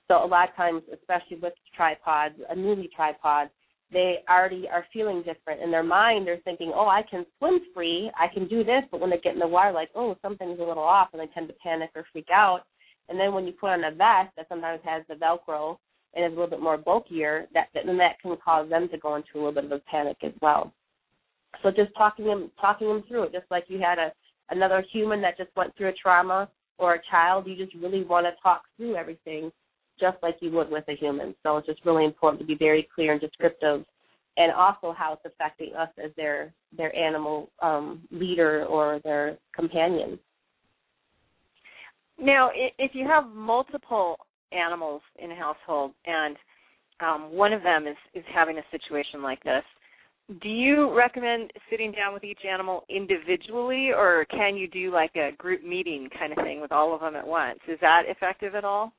So 0.09 0.23
a 0.23 0.27
lot 0.27 0.51
of 0.51 0.57
times, 0.57 0.83
especially 0.93 1.39
with 1.39 1.55
tripods, 1.75 2.35
a 2.51 2.55
newly 2.55 2.91
tripod, 2.95 3.49
they 3.91 4.19
already 4.29 4.69
are 4.69 4.85
feeling 4.93 5.23
different 5.23 5.63
in 5.63 5.71
their 5.71 5.83
mind. 5.83 6.27
They're 6.27 6.39
thinking, 6.39 6.73
"Oh, 6.75 6.89
I 6.89 7.03
can 7.03 7.25
swim 7.39 7.61
free, 7.73 8.11
I 8.19 8.29
can 8.29 8.47
do 8.47 8.65
this," 8.65 8.85
but 8.91 9.01
when 9.01 9.11
they 9.11 9.19
get 9.19 9.35
in 9.35 9.39
the 9.39 9.47
water, 9.47 9.73
like, 9.73 9.91
"Oh, 9.95 10.17
something's 10.21 10.59
a 10.59 10.65
little 10.65 10.83
off," 10.83 11.13
and 11.13 11.21
they 11.21 11.29
tend 11.29 11.49
to 11.49 11.55
panic 11.55 11.91
or 11.95 12.05
freak 12.05 12.31
out. 12.31 12.65
And 13.09 13.19
then 13.21 13.35
when 13.35 13.47
you 13.47 13.53
put 13.53 13.71
on 13.71 13.85
a 13.85 13.91
vest 13.91 14.35
that 14.37 14.49
sometimes 14.49 14.83
has 14.83 15.07
the 15.07 15.15
Velcro 15.15 15.79
and 16.15 16.25
is 16.25 16.33
a 16.33 16.35
little 16.35 16.51
bit 16.51 16.61
more 16.61 16.77
bulkier, 16.77 17.49
that 17.53 17.69
then 17.75 17.97
that 17.99 18.19
can 18.21 18.37
cause 18.37 18.69
them 18.69 18.89
to 18.89 18.99
go 18.99 19.15
into 19.17 19.35
a 19.35 19.39
little 19.39 19.53
bit 19.53 19.65
of 19.65 19.73
a 19.73 19.79
panic 19.81 20.17
as 20.23 20.33
well. 20.41 20.73
So 21.63 21.71
just 21.71 21.95
talking 21.95 22.25
them 22.25 22.51
talking 22.61 22.89
them 22.89 23.03
through 23.05 23.25
it, 23.25 23.33
just 23.33 23.51
like 23.51 23.65
you 23.69 23.79
had 23.79 23.99
a 23.99 24.13
another 24.51 24.83
human 24.93 25.21
that 25.23 25.37
just 25.37 25.55
went 25.57 25.75
through 25.77 25.89
a 25.89 25.93
trauma 25.93 26.49
or 26.79 26.95
a 26.95 27.03
child, 27.11 27.47
you 27.47 27.57
just 27.57 27.75
really 27.77 28.05
want 28.05 28.27
to 28.27 28.33
talk 28.43 28.65
through 28.77 28.97
everything 28.97 29.53
just 29.99 30.17
like 30.23 30.37
you 30.41 30.51
would 30.53 30.71
with 30.71 30.85
a 30.89 30.97
human. 30.97 31.35
So 31.43 31.57
it's 31.57 31.67
just 31.67 31.85
really 31.85 32.05
important 32.05 32.41
to 32.41 32.47
be 32.47 32.57
very 32.57 32.89
clear 32.95 33.13
and 33.13 33.21
descriptive, 33.21 33.85
and 34.37 34.53
also 34.53 34.93
how 34.97 35.15
it's 35.15 35.35
affecting 35.35 35.75
us 35.75 35.91
as 36.03 36.11
their 36.17 36.53
their 36.77 36.95
animal 36.97 37.51
um, 37.63 38.03
leader 38.11 38.65
or 38.67 39.01
their 39.05 39.39
companion. 39.55 40.19
Now, 42.19 42.51
if 42.55 42.93
you 42.95 43.07
have 43.07 43.27
multiple 43.35 44.17
animals 44.53 45.03
in 45.19 45.33
a 45.33 45.35
household 45.35 45.93
and 46.07 46.37
um, 47.01 47.33
one 47.33 47.53
of 47.53 47.63
them 47.63 47.87
is, 47.89 47.97
is 48.15 48.25
having 48.33 48.57
a 48.59 48.63
situation 48.71 49.21
like 49.21 49.43
this, 49.43 49.65
do 50.41 50.49
you 50.49 50.97
recommend 50.97 51.53
sitting 51.71 51.93
down 51.93 52.15
with 52.15 52.25
each 52.25 52.39
animal 52.51 52.85
individually, 52.89 53.91
or 53.95 54.25
can 54.31 54.57
you 54.57 54.69
do 54.69 54.91
like 54.93 55.15
a 55.17 55.33
group 55.37 55.63
meeting 55.63 56.09
kind 56.19 56.33
of 56.33 56.43
thing 56.45 56.61
with 56.61 56.73
all 56.73 56.95
of 56.95 57.01
them 57.01 57.15
at 57.15 57.27
once? 57.27 57.59
Is 57.69 57.79
that 57.81 58.05
effective 58.09 58.55
at 58.55 58.65
all? 58.65 58.93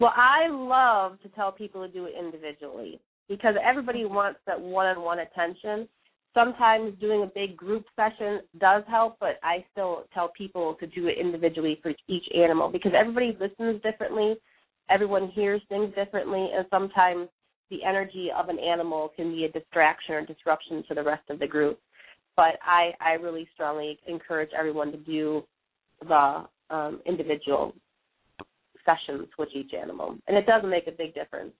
Well, 0.00 0.12
I 0.16 0.48
love 0.48 1.20
to 1.22 1.28
tell 1.30 1.52
people 1.52 1.86
to 1.86 1.92
do 1.92 2.06
it 2.06 2.14
individually 2.18 3.00
because 3.28 3.54
everybody 3.64 4.04
wants 4.04 4.40
that 4.46 4.60
one-on-one 4.60 5.20
attention. 5.20 5.88
Sometimes 6.34 6.98
doing 6.98 7.22
a 7.22 7.26
big 7.26 7.56
group 7.56 7.84
session 7.94 8.40
does 8.58 8.82
help, 8.88 9.16
but 9.20 9.38
I 9.42 9.64
still 9.70 10.04
tell 10.14 10.32
people 10.36 10.76
to 10.80 10.86
do 10.86 11.06
it 11.06 11.18
individually 11.20 11.78
for 11.82 11.92
each 12.08 12.24
animal 12.34 12.68
because 12.70 12.92
everybody 12.98 13.36
listens 13.38 13.82
differently, 13.82 14.34
everyone 14.90 15.28
hears 15.28 15.60
things 15.68 15.94
differently, 15.94 16.48
and 16.54 16.66
sometimes 16.70 17.28
the 17.70 17.84
energy 17.84 18.30
of 18.36 18.48
an 18.48 18.58
animal 18.58 19.12
can 19.14 19.30
be 19.30 19.44
a 19.44 19.52
distraction 19.52 20.14
or 20.14 20.26
disruption 20.26 20.82
to 20.88 20.94
the 20.94 21.02
rest 21.02 21.22
of 21.30 21.38
the 21.38 21.46
group. 21.46 21.78
But 22.34 22.58
I, 22.62 22.92
I 23.00 23.12
really 23.12 23.46
strongly 23.54 23.98
encourage 24.06 24.50
everyone 24.58 24.90
to 24.92 24.98
do 24.98 25.44
the 26.06 26.44
um, 26.70 27.00
individual 27.06 27.74
sessions 28.84 29.28
with 29.38 29.48
each 29.54 29.72
animal, 29.74 30.16
and 30.26 30.36
it 30.36 30.46
does 30.46 30.62
make 30.66 30.86
a 30.86 30.92
big 30.92 31.14
difference. 31.14 31.52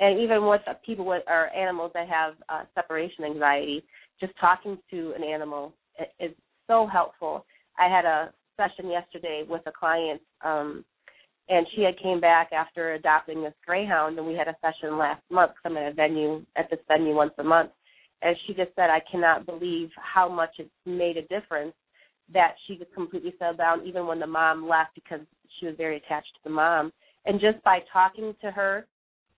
And 0.00 0.20
even 0.20 0.46
with 0.46 0.60
people 0.86 1.04
with 1.04 1.22
or 1.26 1.48
animals 1.48 1.90
that 1.94 2.08
have 2.08 2.34
uh, 2.48 2.62
separation 2.74 3.24
anxiety, 3.24 3.84
just 4.20 4.32
talking 4.40 4.78
to 4.90 5.12
an 5.16 5.24
animal 5.24 5.74
is 6.20 6.30
so 6.68 6.86
helpful. 6.86 7.44
I 7.78 7.88
had 7.88 8.04
a 8.04 8.32
session 8.56 8.90
yesterday 8.90 9.44
with 9.48 9.62
a 9.66 9.72
client 9.72 10.20
um, 10.44 10.84
and 11.48 11.66
she 11.74 11.82
had 11.82 11.98
came 11.98 12.20
back 12.20 12.52
after 12.52 12.94
adopting 12.94 13.42
this 13.42 13.54
greyhound 13.66 14.18
and 14.18 14.26
we 14.26 14.34
had 14.34 14.48
a 14.48 14.56
session 14.60 14.98
last 14.98 15.22
month 15.30 15.52
i'm 15.64 15.76
at 15.76 15.92
a 15.92 15.94
venue 15.94 16.44
at 16.56 16.68
this 16.70 16.80
venue 16.88 17.14
once 17.14 17.32
a 17.38 17.44
month 17.44 17.70
and 18.22 18.36
she 18.46 18.54
just 18.54 18.70
said 18.74 18.90
i 18.90 19.00
cannot 19.10 19.46
believe 19.46 19.90
how 19.96 20.28
much 20.28 20.50
it's 20.58 20.70
made 20.84 21.16
a 21.16 21.22
difference 21.22 21.72
that 22.32 22.54
she 22.66 22.76
just 22.76 22.92
completely 22.92 23.32
settled 23.38 23.58
down 23.58 23.86
even 23.86 24.06
when 24.06 24.20
the 24.20 24.26
mom 24.26 24.68
left 24.68 24.94
because 24.94 25.20
she 25.58 25.66
was 25.66 25.74
very 25.76 25.96
attached 25.96 26.32
to 26.34 26.40
the 26.44 26.50
mom 26.50 26.92
and 27.26 27.40
just 27.40 27.62
by 27.64 27.78
talking 27.92 28.34
to 28.40 28.50
her 28.50 28.86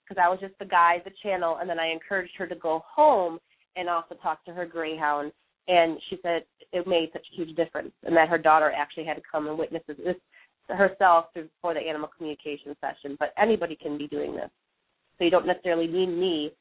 because 0.05 0.21
i 0.23 0.29
was 0.29 0.39
just 0.41 0.59
the 0.59 0.65
guide 0.65 1.03
the 1.05 1.11
channel 1.23 1.59
and 1.61 1.69
then 1.69 1.79
i 1.79 1.91
encouraged 1.91 2.33
her 2.37 2.47
to 2.47 2.57
go 2.57 2.83
home 2.87 3.39
and 3.77 3.89
also 3.89 4.15
talk 4.23 4.45
to 4.45 4.53
her 4.53 4.67
greyhound 4.67 5.33
and 5.69 5.99
she 6.09 6.19
said 6.23 6.43
it 6.73 6.87
made 6.87 7.11
such 7.13 7.27
a 7.33 7.37
huge 7.37 7.57
difference 7.57 7.93
and 8.05 8.17
that 8.17 8.29
her 8.29 8.39
daughter 8.39 8.73
actually 8.77 9.05
had 9.05 9.15
to 9.15 9.23
come 9.31 9.47
and 9.47 9.59
witness 9.59 9.83
this 9.87 10.17
herself 10.77 11.27
for 11.61 11.75
the 11.75 11.81
animal 11.81 12.11
communication 12.17 12.77
session, 12.81 13.17
but 13.19 13.33
anybody 13.41 13.77
can 13.77 13.99
be 13.99 14.09
doing 14.09 14.35
this. 14.35 14.51
So 15.19 15.25
you 15.25 15.31
don't 15.31 15.47
necessarily 15.47 15.87
need 15.87 16.07
me, 16.07 16.53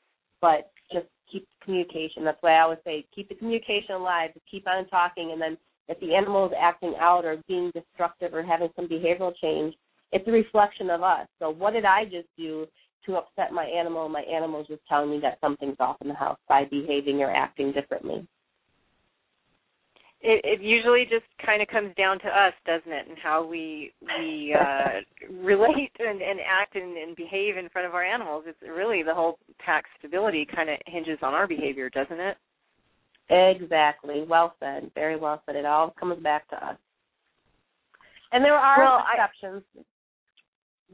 but 0.41 0.71
just 0.91 1.07
keep 1.31 1.47
communication. 1.63 2.23
That's 2.23 2.41
why 2.41 2.53
I 2.53 2.61
always 2.61 2.79
say 2.83 3.05
keep 3.13 3.29
the 3.29 3.35
communication 3.35 3.95
alive, 3.95 4.31
just 4.33 4.45
keep 4.49 4.67
on 4.67 4.87
talking, 4.87 5.31
and 5.31 5.41
then 5.41 5.57
if 5.89 5.99
the 5.99 6.15
animal 6.15 6.45
is 6.47 6.53
acting 6.59 6.95
out 6.99 7.25
or 7.25 7.37
being 7.47 7.71
destructive 7.73 8.33
or 8.33 8.43
having 8.43 8.69
some 8.75 8.87
behavioral 8.87 9.33
change, 9.41 9.75
it's 10.11 10.27
a 10.27 10.31
reflection 10.31 10.89
of 10.89 11.03
us. 11.03 11.27
So 11.39 11.49
what 11.49 11.73
did 11.73 11.85
I 11.85 12.05
just 12.05 12.27
do 12.37 12.65
to 13.05 13.17
upset 13.17 13.51
my 13.51 13.65
animal? 13.65 14.07
My 14.07 14.21
animal 14.21 14.61
is 14.61 14.67
just 14.67 14.81
telling 14.87 15.09
me 15.09 15.19
that 15.21 15.39
something's 15.41 15.77
off 15.79 15.97
in 16.01 16.07
the 16.07 16.13
house 16.13 16.39
by 16.47 16.65
behaving 16.65 17.21
or 17.21 17.33
acting 17.33 17.73
differently 17.73 18.27
it, 20.21 20.41
it 20.43 20.61
usually 20.61 21.03
just 21.03 21.25
kind 21.45 21.61
of 21.61 21.67
comes 21.69 21.95
down 21.95 22.19
to 22.19 22.27
us, 22.27 22.53
doesn't 22.65 22.91
it, 22.91 23.07
and 23.07 23.17
how 23.21 23.45
we 23.45 23.93
we 24.01 24.55
uh, 24.59 24.99
relate 25.41 25.91
and, 25.99 26.21
and 26.21 26.39
act 26.39 26.75
and, 26.75 26.97
and 26.97 27.15
behave 27.15 27.57
in 27.57 27.69
front 27.69 27.87
of 27.87 27.93
our 27.93 28.03
animals. 28.03 28.43
It's 28.47 28.59
really 28.61 29.03
the 29.03 29.13
whole 29.13 29.39
pack 29.63 29.85
stability 29.97 30.45
kind 30.53 30.69
of 30.69 30.77
hinges 30.87 31.19
on 31.21 31.33
our 31.33 31.47
behavior, 31.47 31.89
doesn't 31.89 32.19
it? 32.19 32.37
Exactly. 33.29 34.25
Well 34.27 34.55
said. 34.59 34.91
Very 34.95 35.17
well 35.17 35.41
said. 35.45 35.55
It 35.55 35.65
all 35.65 35.93
comes 35.99 36.21
back 36.23 36.49
to 36.49 36.55
us. 36.55 36.77
And 38.31 38.43
there 38.43 38.55
are 38.55 38.79
well, 38.79 39.05
exceptions. 39.11 39.63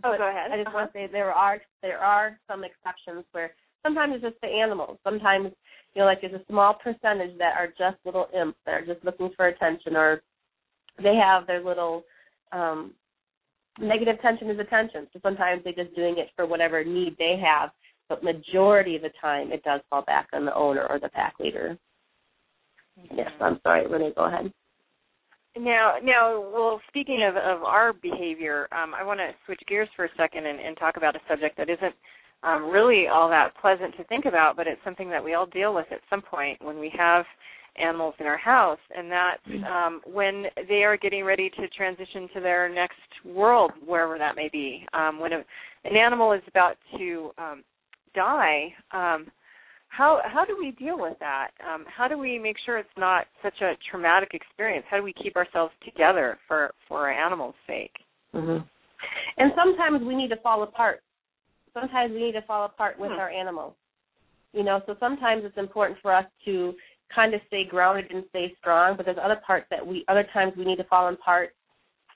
I, 0.03 0.07
oh, 0.07 0.17
go 0.17 0.29
ahead. 0.29 0.51
I 0.51 0.57
just 0.57 0.67
uh-huh. 0.67 0.77
want 0.77 0.93
to 0.93 0.97
say 0.97 1.09
there 1.11 1.31
are 1.31 1.59
there 1.81 1.99
are 1.99 2.37
some 2.49 2.63
exceptions 2.63 3.25
where 3.31 3.51
sometimes 3.83 4.15
it's 4.15 4.23
just 4.23 4.41
the 4.41 4.47
animals. 4.47 4.97
Sometimes 5.03 5.51
you 5.93 6.01
know, 6.01 6.05
like 6.05 6.21
there's 6.21 6.33
a 6.33 6.45
small 6.49 6.73
percentage 6.73 7.37
that 7.37 7.55
are 7.57 7.67
just 7.67 7.97
little 8.05 8.27
imps 8.37 8.57
that 8.65 8.73
are 8.73 8.85
just 8.85 9.03
looking 9.05 9.31
for 9.35 9.47
attention, 9.47 9.95
or 9.95 10.21
they 11.01 11.15
have 11.15 11.47
their 11.47 11.63
little 11.63 12.03
um, 12.51 12.93
negative 13.79 14.21
tension 14.21 14.49
is 14.49 14.59
attention. 14.59 15.07
So 15.13 15.19
sometimes 15.23 15.63
they're 15.63 15.73
just 15.73 15.95
doing 15.95 16.15
it 16.17 16.29
for 16.35 16.45
whatever 16.45 16.83
need 16.83 17.15
they 17.17 17.41
have, 17.43 17.71
but 18.09 18.23
majority 18.23 18.95
of 18.95 19.01
the 19.01 19.11
time 19.21 19.51
it 19.51 19.63
does 19.63 19.81
fall 19.89 20.03
back 20.03 20.27
on 20.33 20.45
the 20.45 20.55
owner 20.55 20.85
or 20.87 20.99
the 20.99 21.09
pack 21.09 21.35
leader. 21.39 21.77
Mm-hmm. 22.99 23.17
Yes, 23.17 23.31
I'm 23.41 23.59
sorry, 23.63 23.87
Rene, 23.87 24.13
go 24.15 24.25
ahead. 24.25 24.51
Now, 25.57 25.95
now, 26.03 26.41
well, 26.53 26.81
speaking 26.89 27.23
of, 27.23 27.35
of 27.37 27.63
our 27.63 27.93
behavior, 27.93 28.67
um, 28.73 28.93
I 28.93 29.03
want 29.03 29.19
to 29.19 29.29
switch 29.45 29.61
gears 29.67 29.87
for 29.95 30.05
a 30.05 30.09
second 30.17 30.45
and, 30.45 30.59
and 30.59 30.77
talk 30.77 30.97
about 30.97 31.15
a 31.15 31.19
subject 31.29 31.57
that 31.57 31.69
isn't 31.69 31.95
um, 32.43 32.65
really 32.65 33.07
all 33.07 33.29
that 33.29 33.55
pleasant 33.61 33.95
to 33.97 34.03
think 34.05 34.25
about, 34.25 34.57
but 34.57 34.67
it's 34.67 34.81
something 34.83 35.09
that 35.09 35.23
we 35.23 35.33
all 35.33 35.45
deal 35.45 35.73
with 35.73 35.85
at 35.91 36.01
some 36.09 36.21
point 36.21 36.63
when 36.63 36.77
we 36.79 36.91
have 36.97 37.25
animals 37.77 38.13
in 38.19 38.25
our 38.25 38.37
house, 38.37 38.79
and 38.95 39.11
that's 39.11 39.47
mm-hmm. 39.47 39.63
um, 39.63 40.01
when 40.05 40.45
they 40.67 40.83
are 40.83 40.97
getting 40.97 41.23
ready 41.23 41.49
to 41.49 41.67
transition 41.69 42.29
to 42.33 42.41
their 42.41 42.73
next 42.73 42.99
world, 43.25 43.71
wherever 43.85 44.17
that 44.17 44.35
may 44.35 44.49
be. 44.51 44.85
Um, 44.93 45.19
when 45.19 45.33
a, 45.33 45.37
an 45.83 45.95
animal 45.95 46.33
is 46.33 46.41
about 46.47 46.75
to 46.97 47.31
um, 47.37 47.63
die, 48.13 48.73
um, 48.91 49.27
how 49.95 50.19
how 50.25 50.45
do 50.45 50.57
we 50.59 50.71
deal 50.71 50.99
with 50.99 51.17
that? 51.19 51.49
Um, 51.67 51.85
how 51.87 52.07
do 52.07 52.17
we 52.17 52.37
make 52.39 52.57
sure 52.65 52.77
it's 52.77 52.89
not 52.97 53.25
such 53.43 53.61
a 53.61 53.73
traumatic 53.89 54.29
experience? 54.33 54.85
How 54.89 54.97
do 54.97 55.03
we 55.03 55.13
keep 55.13 55.35
ourselves 55.35 55.73
together 55.83 56.37
for 56.47 56.73
for 56.87 57.07
our 57.07 57.11
animal's 57.11 57.55
sake? 57.67 57.93
Mm-hmm. 58.33 58.63
And 59.37 59.51
sometimes 59.55 60.05
we 60.05 60.15
need 60.15 60.29
to 60.29 60.37
fall 60.37 60.63
apart 60.63 61.01
sometimes 61.75 62.13
we 62.13 62.23
need 62.23 62.31
to 62.31 62.41
fall 62.43 62.65
apart 62.65 62.99
with 62.99 63.11
hmm. 63.11 63.19
our 63.19 63.29
animals. 63.29 63.73
You 64.53 64.63
know, 64.63 64.81
so 64.87 64.95
sometimes 64.99 65.43
it's 65.45 65.57
important 65.57 65.99
for 66.01 66.15
us 66.15 66.25
to 66.45 66.73
kind 67.13 67.33
of 67.33 67.41
stay 67.47 67.65
grounded 67.69 68.09
and 68.09 68.23
stay 68.29 68.53
strong, 68.59 68.95
but 68.97 69.05
there's 69.05 69.17
other 69.21 69.39
parts 69.45 69.67
that 69.69 69.85
we 69.85 70.03
other 70.07 70.25
times 70.33 70.53
we 70.57 70.65
need 70.65 70.77
to 70.77 70.85
fall 70.85 71.13
apart 71.13 71.49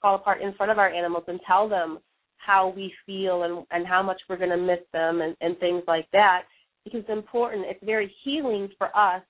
fall 0.01 0.15
apart 0.15 0.41
in 0.41 0.53
front 0.53 0.71
of 0.71 0.79
our 0.79 0.89
animals 0.89 1.25
and 1.27 1.41
tell 1.45 1.67
them 1.67 1.99
how 2.37 2.73
we 2.73 2.91
feel 3.05 3.43
and 3.43 3.65
and 3.71 3.85
how 3.85 4.01
much 4.01 4.19
we're 4.29 4.37
going 4.37 4.49
to 4.49 4.57
miss 4.57 4.79
them 4.93 5.21
and 5.21 5.35
and 5.41 5.59
things 5.59 5.83
like 5.85 6.07
that 6.13 6.43
because 6.89 7.05
it's 7.07 7.17
important. 7.17 7.65
It's 7.67 7.83
very 7.83 8.13
healing 8.23 8.69
for 8.77 8.95
us, 8.95 9.21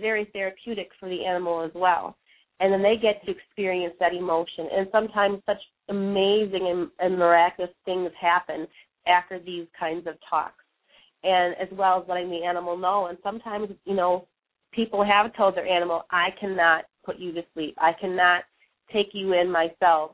very 0.00 0.28
therapeutic 0.32 0.90
for 0.98 1.08
the 1.08 1.24
animal 1.24 1.62
as 1.62 1.70
well. 1.74 2.16
And 2.60 2.72
then 2.72 2.82
they 2.82 2.96
get 3.00 3.24
to 3.24 3.32
experience 3.32 3.94
that 3.98 4.14
emotion. 4.14 4.68
And 4.72 4.86
sometimes 4.92 5.40
such 5.46 5.60
amazing 5.88 6.68
and, 6.70 6.88
and 7.00 7.18
miraculous 7.18 7.72
things 7.84 8.10
happen 8.20 8.66
after 9.06 9.40
these 9.40 9.66
kinds 9.78 10.06
of 10.06 10.14
talks, 10.28 10.64
and 11.24 11.54
as 11.60 11.68
well 11.76 12.00
as 12.00 12.08
letting 12.08 12.30
the 12.30 12.44
animal 12.44 12.76
know. 12.76 13.06
And 13.06 13.18
sometimes, 13.22 13.68
you 13.84 13.94
know, 13.94 14.28
people 14.72 15.04
have 15.04 15.34
told 15.36 15.56
their 15.56 15.66
animal, 15.66 16.02
I 16.10 16.28
cannot 16.38 16.84
put 17.04 17.18
you 17.18 17.32
to 17.32 17.42
sleep. 17.52 17.76
I 17.78 17.92
cannot 18.00 18.44
take 18.92 19.08
you 19.12 19.32
in 19.32 19.50
myself. 19.50 20.12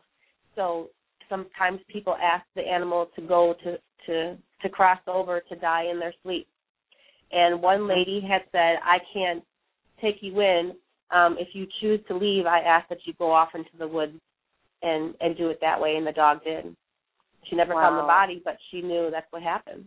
So 0.55 0.89
sometimes 1.29 1.81
people 1.89 2.17
ask 2.21 2.45
the 2.57 2.63
animal 2.63 3.11
to 3.15 3.23
go 3.23 3.55
to 3.63 3.79
to 4.07 4.37
to 4.63 4.69
cross 4.69 4.99
over 5.07 5.41
to 5.49 5.57
die 5.57 5.85
in 5.91 6.01
their 6.01 6.15
sleep. 6.23 6.49
And 7.33 7.63
one 7.63 7.87
lady 7.87 8.21
had 8.21 8.43
said, 8.53 8.77
I 8.83 8.99
can't 9.13 9.43
take 10.01 10.17
you 10.21 10.41
in. 10.41 10.73
Um, 11.11 11.37
if 11.39 11.49
you 11.53 11.67
choose 11.81 12.01
to 12.09 12.17
leave, 12.17 12.47
I 12.47 12.61
ask 12.61 12.89
that 12.89 12.99
you 13.05 13.15
go 13.19 13.33
off 13.33 13.51
into 13.55 13.71
the 13.79 13.89
woods 13.89 14.19
and 14.83 15.15
and 15.21 15.37
do 15.37 15.49
it 15.49 15.59
that 15.61 15.81
way. 15.81 15.97
And 15.97 16.07
the 16.07 16.13
dog 16.13 16.45
did. 16.45 16.75
She 17.49 17.57
never 17.57 17.75
wow. 17.75 17.83
found 17.83 17.99
the 17.99 18.07
body, 18.07 18.43
but 18.45 18.57
she 18.71 18.83
knew 18.83 19.09
that's 19.11 19.31
what 19.31 19.43
happened. 19.43 19.87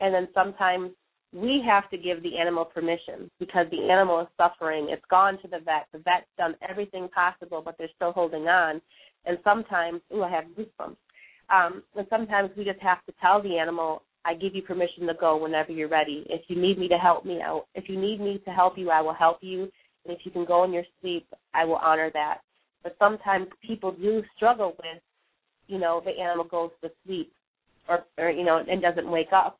And 0.00 0.14
then 0.14 0.28
sometimes 0.34 0.90
we 1.32 1.62
have 1.66 1.88
to 1.90 1.96
give 1.96 2.22
the 2.22 2.38
animal 2.38 2.64
permission 2.64 3.30
because 3.38 3.66
the 3.70 3.90
animal 3.90 4.20
is 4.20 4.28
suffering. 4.36 4.88
It's 4.90 5.04
gone 5.10 5.40
to 5.42 5.48
the 5.48 5.60
vet. 5.64 5.86
The 5.92 5.98
vet's 5.98 6.26
done 6.36 6.54
everything 6.68 7.08
possible, 7.08 7.62
but 7.64 7.76
they're 7.78 7.88
still 7.96 8.12
holding 8.12 8.48
on. 8.48 8.82
And 9.24 9.38
sometimes, 9.44 10.00
ooh, 10.14 10.22
I 10.22 10.30
have 10.30 10.44
goosebumps. 10.58 10.96
Um, 11.50 11.82
and 11.96 12.06
sometimes 12.10 12.50
we 12.56 12.64
just 12.64 12.80
have 12.80 13.04
to 13.06 13.12
tell 13.20 13.42
the 13.42 13.58
animal, 13.58 14.02
I 14.24 14.34
give 14.34 14.54
you 14.54 14.62
permission 14.62 15.06
to 15.06 15.14
go 15.18 15.36
whenever 15.36 15.72
you're 15.72 15.88
ready. 15.88 16.24
If 16.28 16.42
you 16.48 16.60
need 16.60 16.78
me 16.78 16.88
to 16.88 16.96
help 16.96 17.24
me 17.24 17.40
out, 17.40 17.66
if 17.74 17.88
you 17.88 18.00
need 18.00 18.20
me 18.20 18.40
to 18.44 18.50
help 18.50 18.78
you, 18.78 18.90
I 18.90 19.00
will 19.00 19.14
help 19.14 19.38
you. 19.40 19.62
And 20.04 20.16
if 20.16 20.20
you 20.24 20.30
can 20.30 20.44
go 20.44 20.64
in 20.64 20.72
your 20.72 20.84
sleep, 21.00 21.26
I 21.54 21.64
will 21.64 21.76
honor 21.76 22.10
that. 22.14 22.38
But 22.82 22.96
sometimes 22.98 23.46
people 23.66 23.92
do 23.92 24.22
struggle 24.36 24.74
with 24.78 25.02
you 25.68 25.78
know, 25.78 26.02
the 26.04 26.10
animal 26.20 26.44
goes 26.44 26.70
to 26.82 26.90
sleep 27.04 27.32
or, 27.88 28.04
or 28.18 28.30
you 28.30 28.44
know, 28.44 28.62
and 28.68 28.82
doesn't 28.82 29.10
wake 29.10 29.32
up 29.32 29.58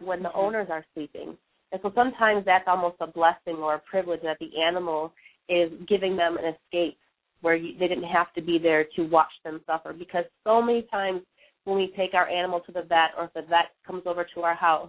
when 0.00 0.22
the 0.22 0.28
Mm-hmm. 0.28 0.38
owners 0.38 0.68
are 0.70 0.84
sleeping. 0.94 1.36
And 1.72 1.80
so 1.82 1.92
sometimes 1.94 2.44
that's 2.44 2.68
almost 2.68 2.96
a 3.00 3.06
blessing 3.06 3.56
or 3.56 3.74
a 3.74 3.78
privilege 3.80 4.20
that 4.22 4.38
the 4.38 4.50
animal 4.62 5.12
is 5.48 5.70
giving 5.88 6.16
them 6.16 6.36
an 6.38 6.54
escape 6.54 6.96
where 7.42 7.56
you, 7.56 7.78
they 7.78 7.88
didn't 7.88 8.04
have 8.04 8.32
to 8.34 8.42
be 8.42 8.58
there 8.58 8.86
to 8.96 9.02
watch 9.02 9.32
them 9.44 9.60
suffer. 9.66 9.92
Because 9.92 10.24
so 10.44 10.62
many 10.62 10.82
times 10.90 11.22
when 11.66 11.76
we 11.76 11.92
take 11.96 12.14
our 12.14 12.28
animal 12.28 12.60
to 12.60 12.72
the 12.72 12.82
vet 12.82 13.10
or 13.18 13.24
if 13.24 13.32
the 13.34 13.42
vet 13.42 13.72
comes 13.86 14.04
over 14.06 14.26
to 14.34 14.40
our 14.42 14.54
house, 14.54 14.88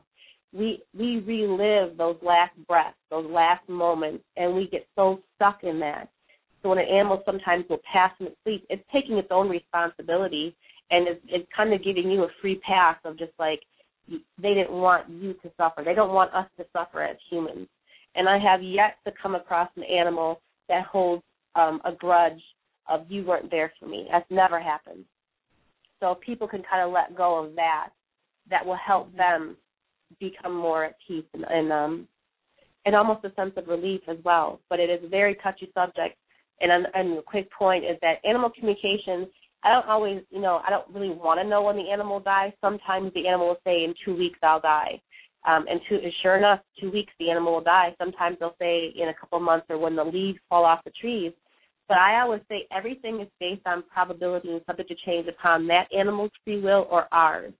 we 0.54 0.82
we 0.98 1.20
relive 1.20 1.98
those 1.98 2.18
last 2.22 2.54
breaths, 2.68 2.96
those 3.10 3.30
last 3.30 3.68
moments, 3.68 4.24
and 4.38 4.56
we 4.56 4.68
get 4.68 4.88
so 4.96 5.20
stuck 5.36 5.64
in 5.64 5.80
that. 5.82 6.08
So 6.62 6.70
when 6.70 6.78
an 6.78 6.86
animal 6.86 7.22
sometimes 7.26 7.66
will 7.70 7.82
pass 7.92 8.12
in 8.20 8.28
its 8.28 8.36
sleep, 8.44 8.66
it's 8.70 8.84
taking 8.94 9.18
its 9.18 9.28
own 9.32 9.50
responsibility 9.50 10.56
and 10.90 11.08
it's, 11.08 11.22
it's 11.28 11.48
kind 11.56 11.74
of 11.74 11.84
giving 11.84 12.10
you 12.10 12.24
a 12.24 12.30
free 12.42 12.60
pass 12.60 12.96
of 13.04 13.18
just 13.18 13.34
like 13.40 13.60
they 14.08 14.54
didn't 14.54 14.72
want 14.72 15.10
you 15.10 15.34
to 15.34 15.52
suffer. 15.58 15.84
They 15.84 15.94
don't 15.94 16.14
want 16.14 16.34
us 16.34 16.48
to 16.58 16.66
suffer 16.74 17.04
as 17.04 17.18
humans. 17.30 17.68
And 18.16 18.28
I 18.30 18.40
have 18.40 18.64
yet 18.64 18.98
to 19.06 19.14
come 19.22 19.36
across 19.36 19.70
an 19.76 19.84
animal 19.84 20.42
that 20.70 20.86
holds 20.86 21.24
um, 21.56 21.82
a 21.86 21.92
grudge 21.92 22.42
of 22.90 23.06
you 23.10 23.26
weren't 23.26 23.52
there 23.52 23.74
for 23.80 23.88
me. 23.88 24.08
That's 24.12 24.26
never 24.30 24.62
happened. 24.62 25.04
So 26.00 26.12
if 26.12 26.20
people 26.20 26.48
can 26.48 26.64
kind 26.70 26.84
of 26.86 26.92
let 26.92 27.16
go 27.16 27.44
of 27.44 27.56
that, 27.56 27.90
that 28.50 28.66
will 28.66 28.78
help 28.78 29.16
them 29.16 29.58
become 30.20 30.56
more 30.56 30.86
at 30.86 30.96
peace 31.06 31.26
and, 31.34 31.44
and 31.50 31.72
um 31.72 32.08
and 32.86 32.96
almost 32.96 33.26
a 33.26 33.34
sense 33.34 33.52
of 33.58 33.68
relief 33.68 34.02
as 34.08 34.18
well. 34.24 34.62
But 34.70 34.80
it 34.80 34.90
is 34.90 35.04
a 35.04 35.10
very 35.10 35.36
touchy 35.44 35.70
subject. 35.74 36.16
And, 36.62 36.88
and 36.96 37.20
a 37.20 37.22
quick 37.22 37.52
point 37.52 37.84
is 37.84 37.98
that 38.02 38.16
animal 38.26 38.50
communication 38.50 39.28
I 39.64 39.72
don't 39.72 39.88
always, 39.88 40.22
you 40.30 40.40
know, 40.40 40.62
I 40.66 40.70
don't 40.70 40.88
really 40.94 41.10
want 41.14 41.40
to 41.42 41.48
know 41.48 41.64
when 41.64 41.76
the 41.76 41.90
animal 41.92 42.20
dies. 42.20 42.54
Sometimes 42.62 43.12
the 43.14 43.28
animal 43.28 43.48
will 43.48 43.62
say, 43.66 43.84
"In 43.84 43.94
two 44.06 44.16
weeks, 44.16 44.40
I'll 44.44 44.62
die," 44.62 45.02
um, 45.46 45.66
and 45.68 45.82
two, 45.90 46.00
sure 46.22 46.38
enough, 46.38 46.60
two 46.80 46.92
weeks 46.92 47.12
the 47.20 47.30
animal 47.30 47.54
will 47.54 47.62
die. 47.62 47.96
Sometimes 47.98 48.38
they'll 48.40 48.56
say 48.60 48.94
in 48.96 49.10
a 49.10 49.14
couple 49.14 49.40
of 49.40 49.44
months 49.44 49.66
or 49.70 49.78
when 49.78 49.96
the 49.96 50.04
leaves 50.04 50.40
fall 50.48 50.64
off 50.64 50.84
the 50.84 50.92
trees. 50.92 51.34
But 51.88 51.98
I 51.98 52.22
always 52.22 52.42
say 52.50 52.68
everything 52.76 53.22
is 53.22 53.28
based 53.40 53.66
on 53.66 53.84
probability 53.94 54.52
and 54.52 54.62
subject 54.66 54.90
to 54.90 54.96
change 55.06 55.28
upon 55.28 55.68
that 55.68 55.88
animal's 55.98 56.32
free 56.44 56.62
will 56.62 56.88
or 56.90 57.08
ours. 57.12 57.54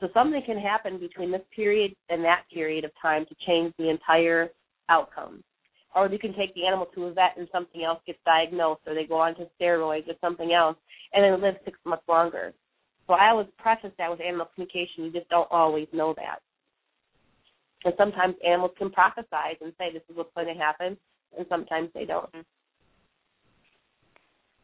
So 0.00 0.08
something 0.14 0.42
can 0.44 0.58
happen 0.58 0.98
between 0.98 1.30
this 1.30 1.42
period 1.54 1.94
and 2.08 2.24
that 2.24 2.42
period 2.52 2.84
of 2.84 2.90
time 3.00 3.24
to 3.26 3.34
change 3.46 3.72
the 3.78 3.88
entire 3.88 4.50
outcome 4.88 5.42
or 5.94 6.08
you 6.08 6.18
can 6.18 6.34
take 6.34 6.54
the 6.54 6.66
animal 6.66 6.86
to 6.94 7.04
a 7.04 7.12
vet 7.12 7.36
and 7.36 7.48
something 7.52 7.82
else 7.84 8.00
gets 8.06 8.18
diagnosed, 8.24 8.80
or 8.86 8.94
they 8.94 9.04
go 9.04 9.16
on 9.16 9.34
to 9.36 9.46
steroids 9.60 10.08
or 10.08 10.14
something 10.20 10.52
else, 10.52 10.76
and 11.12 11.24
then 11.24 11.40
live 11.42 11.56
six 11.64 11.78
months 11.84 12.04
longer. 12.08 12.52
So 13.06 13.14
I 13.14 13.30
always 13.30 13.48
preface 13.58 13.92
that 13.98 14.10
with 14.10 14.20
animal 14.20 14.48
communication. 14.54 15.04
You 15.04 15.12
just 15.12 15.28
don't 15.28 15.48
always 15.50 15.88
know 15.92 16.14
that. 16.16 16.38
And 17.84 17.94
sometimes 17.98 18.36
animals 18.46 18.70
can 18.78 18.90
prophesize 18.90 19.60
and 19.60 19.72
say 19.76 19.92
this 19.92 20.02
is 20.08 20.16
what's 20.16 20.34
going 20.34 20.46
to 20.46 20.54
happen, 20.54 20.96
and 21.36 21.46
sometimes 21.48 21.90
they 21.94 22.04
don't. 22.04 22.30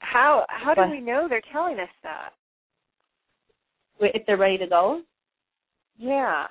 How 0.00 0.46
how 0.48 0.74
do 0.74 0.82
But- 0.82 0.90
we 0.90 1.00
know 1.00 1.28
they're 1.28 1.40
telling 1.52 1.78
us 1.80 1.88
that? 2.02 2.34
If 4.00 4.24
they're 4.26 4.36
ready 4.36 4.58
to 4.58 4.66
go, 4.66 5.02
Yeah. 5.96 6.46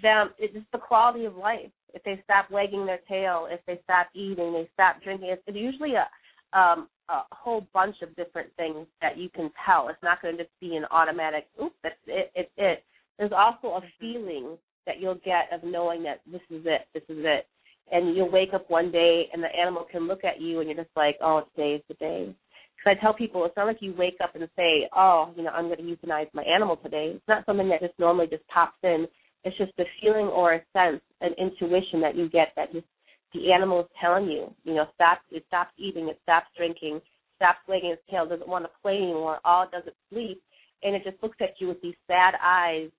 them 0.00 0.34
it's 0.38 0.54
just 0.54 0.70
the 0.72 0.78
quality 0.78 1.26
of 1.26 1.36
life. 1.36 1.70
If 1.94 2.02
they 2.04 2.20
stop 2.24 2.50
wagging 2.50 2.86
their 2.86 2.98
tail, 3.06 3.46
if 3.50 3.60
they 3.66 3.78
stop 3.84 4.08
eating, 4.14 4.54
they 4.54 4.66
stop 4.72 5.02
drinking. 5.02 5.28
It's, 5.28 5.42
it's 5.46 5.56
usually 5.56 5.94
a 5.94 6.08
um, 6.54 6.88
a 7.08 7.22
whole 7.32 7.62
bunch 7.72 8.00
of 8.02 8.14
different 8.16 8.54
things 8.56 8.86
that 9.00 9.16
you 9.18 9.28
can 9.30 9.50
tell. 9.66 9.88
It's 9.88 10.02
not 10.02 10.20
going 10.22 10.36
to 10.36 10.44
just 10.44 10.60
be 10.60 10.76
an 10.76 10.84
automatic. 10.90 11.48
Oop, 11.62 11.74
that's 11.82 11.96
it. 12.06 12.30
It's 12.34 12.50
it. 12.56 12.84
There's 13.18 13.32
also 13.32 13.68
a 13.76 13.82
feeling 14.00 14.56
that 14.86 15.00
you'll 15.00 15.16
get 15.24 15.52
of 15.52 15.62
knowing 15.64 16.02
that 16.04 16.20
this 16.26 16.40
is 16.50 16.62
it. 16.66 16.88
This 16.94 17.02
is 17.08 17.24
it. 17.24 17.46
And 17.90 18.16
you'll 18.16 18.30
wake 18.30 18.54
up 18.54 18.70
one 18.70 18.90
day 18.90 19.24
and 19.32 19.42
the 19.42 19.54
animal 19.54 19.86
can 19.90 20.08
look 20.08 20.24
at 20.24 20.40
you 20.40 20.60
and 20.60 20.68
you're 20.68 20.82
just 20.82 20.96
like, 20.96 21.16
oh, 21.22 21.42
today's 21.54 21.82
the 21.88 21.94
day. 21.94 22.34
Because 22.76 22.96
I 22.98 23.00
tell 23.00 23.14
people 23.14 23.44
it's 23.44 23.56
not 23.56 23.66
like 23.66 23.78
you 23.80 23.94
wake 23.96 24.16
up 24.22 24.34
and 24.34 24.48
say, 24.56 24.88
oh, 24.96 25.32
you 25.36 25.42
know, 25.42 25.50
I'm 25.50 25.66
going 25.66 25.78
to 25.78 25.82
euthanize 25.82 26.28
my 26.32 26.42
animal 26.42 26.76
today. 26.76 27.12
It's 27.14 27.28
not 27.28 27.44
something 27.44 27.68
that 27.68 27.80
just 27.80 27.98
normally 27.98 28.28
just 28.28 28.46
pops 28.48 28.78
in. 28.82 29.06
It's 29.44 29.56
just 29.58 29.72
a 29.78 29.84
feeling 30.00 30.26
or 30.26 30.54
a 30.54 30.62
sense, 30.72 31.02
an 31.20 31.32
intuition 31.38 32.00
that 32.00 32.16
you 32.16 32.28
get 32.28 32.48
that 32.56 32.72
just 32.72 32.86
the 33.34 33.52
animal 33.52 33.80
is 33.80 33.86
telling 34.00 34.26
you, 34.26 34.52
you 34.64 34.74
know, 34.74 34.84
stop, 34.94 35.20
it 35.30 35.44
stops 35.48 35.72
eating, 35.78 36.08
it 36.08 36.18
stops 36.22 36.46
drinking, 36.56 37.00
stops 37.36 37.58
wagging 37.66 37.90
its 37.90 38.02
tail, 38.10 38.28
doesn't 38.28 38.48
want 38.48 38.64
to 38.64 38.70
play 38.82 38.96
anymore, 38.96 39.38
all 39.44 39.66
doesn't 39.70 39.96
sleep, 40.10 40.42
and 40.82 40.94
it 40.94 41.02
just 41.04 41.22
looks 41.22 41.38
at 41.40 41.54
you 41.58 41.68
with 41.68 41.80
these 41.82 41.94
sad 42.06 42.34
eyes, 42.42 42.90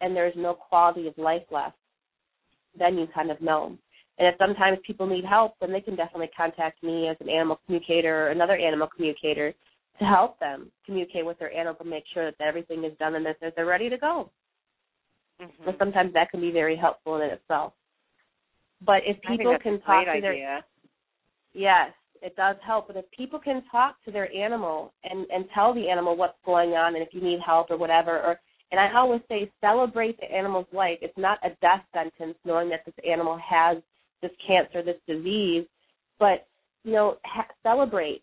and 0.00 0.16
there's 0.16 0.34
no 0.36 0.54
quality 0.54 1.06
of 1.06 1.18
life 1.18 1.42
left. 1.50 1.76
Then 2.78 2.96
you 2.96 3.06
kind 3.14 3.30
of 3.30 3.40
know. 3.40 3.76
And 4.18 4.28
if 4.28 4.34
sometimes 4.38 4.78
people 4.86 5.06
need 5.06 5.24
help, 5.24 5.54
then 5.60 5.72
they 5.72 5.80
can 5.80 5.96
definitely 5.96 6.30
contact 6.36 6.82
me 6.82 7.08
as 7.08 7.16
an 7.20 7.28
animal 7.28 7.60
communicator 7.64 8.26
or 8.26 8.30
another 8.30 8.56
animal 8.56 8.88
communicator 8.94 9.54
to 9.98 10.04
help 10.04 10.38
them 10.38 10.70
communicate 10.84 11.24
with 11.24 11.38
their 11.38 11.52
animal 11.52 11.74
to 11.76 11.84
make 11.84 12.04
sure 12.12 12.30
that 12.30 12.40
everything 12.40 12.84
is 12.84 12.92
done 12.98 13.14
and 13.14 13.24
that 13.26 13.36
they're 13.56 13.66
ready 13.66 13.88
to 13.88 13.98
go. 13.98 14.30
Mm-hmm. 15.40 15.68
And 15.68 15.76
sometimes 15.78 16.12
that 16.12 16.30
can 16.30 16.40
be 16.40 16.50
very 16.50 16.76
helpful 16.76 17.16
in 17.16 17.30
itself. 17.30 17.72
But 18.84 19.02
if 19.06 19.16
people 19.22 19.56
can 19.62 19.80
talk 19.80 20.04
to 20.06 20.20
their 20.20 20.32
idea. 20.32 20.64
yes, 21.54 21.92
it 22.20 22.36
does 22.36 22.56
help. 22.64 22.88
But 22.88 22.96
if 22.96 23.04
people 23.16 23.38
can 23.38 23.62
talk 23.70 23.96
to 24.04 24.10
their 24.10 24.32
animal 24.34 24.92
and 25.04 25.26
and 25.30 25.44
tell 25.54 25.74
the 25.74 25.88
animal 25.88 26.16
what's 26.16 26.38
going 26.44 26.70
on 26.70 26.94
and 26.94 27.02
if 27.02 27.08
you 27.12 27.20
need 27.20 27.38
help 27.44 27.70
or 27.70 27.76
whatever, 27.76 28.18
or 28.20 28.40
and 28.70 28.80
I 28.80 28.92
always 28.96 29.20
say 29.28 29.50
celebrate 29.60 30.18
the 30.18 30.32
animal's 30.32 30.66
life. 30.72 30.98
It's 31.02 31.16
not 31.16 31.38
a 31.44 31.50
death 31.60 31.84
sentence 31.92 32.36
knowing 32.44 32.70
that 32.70 32.84
this 32.86 32.94
animal 33.08 33.38
has 33.38 33.78
this 34.22 34.30
cancer, 34.46 34.82
this 34.82 34.96
disease, 35.06 35.66
but 36.18 36.46
you 36.84 36.92
know 36.92 37.16
ha- 37.24 37.46
celebrate. 37.62 38.22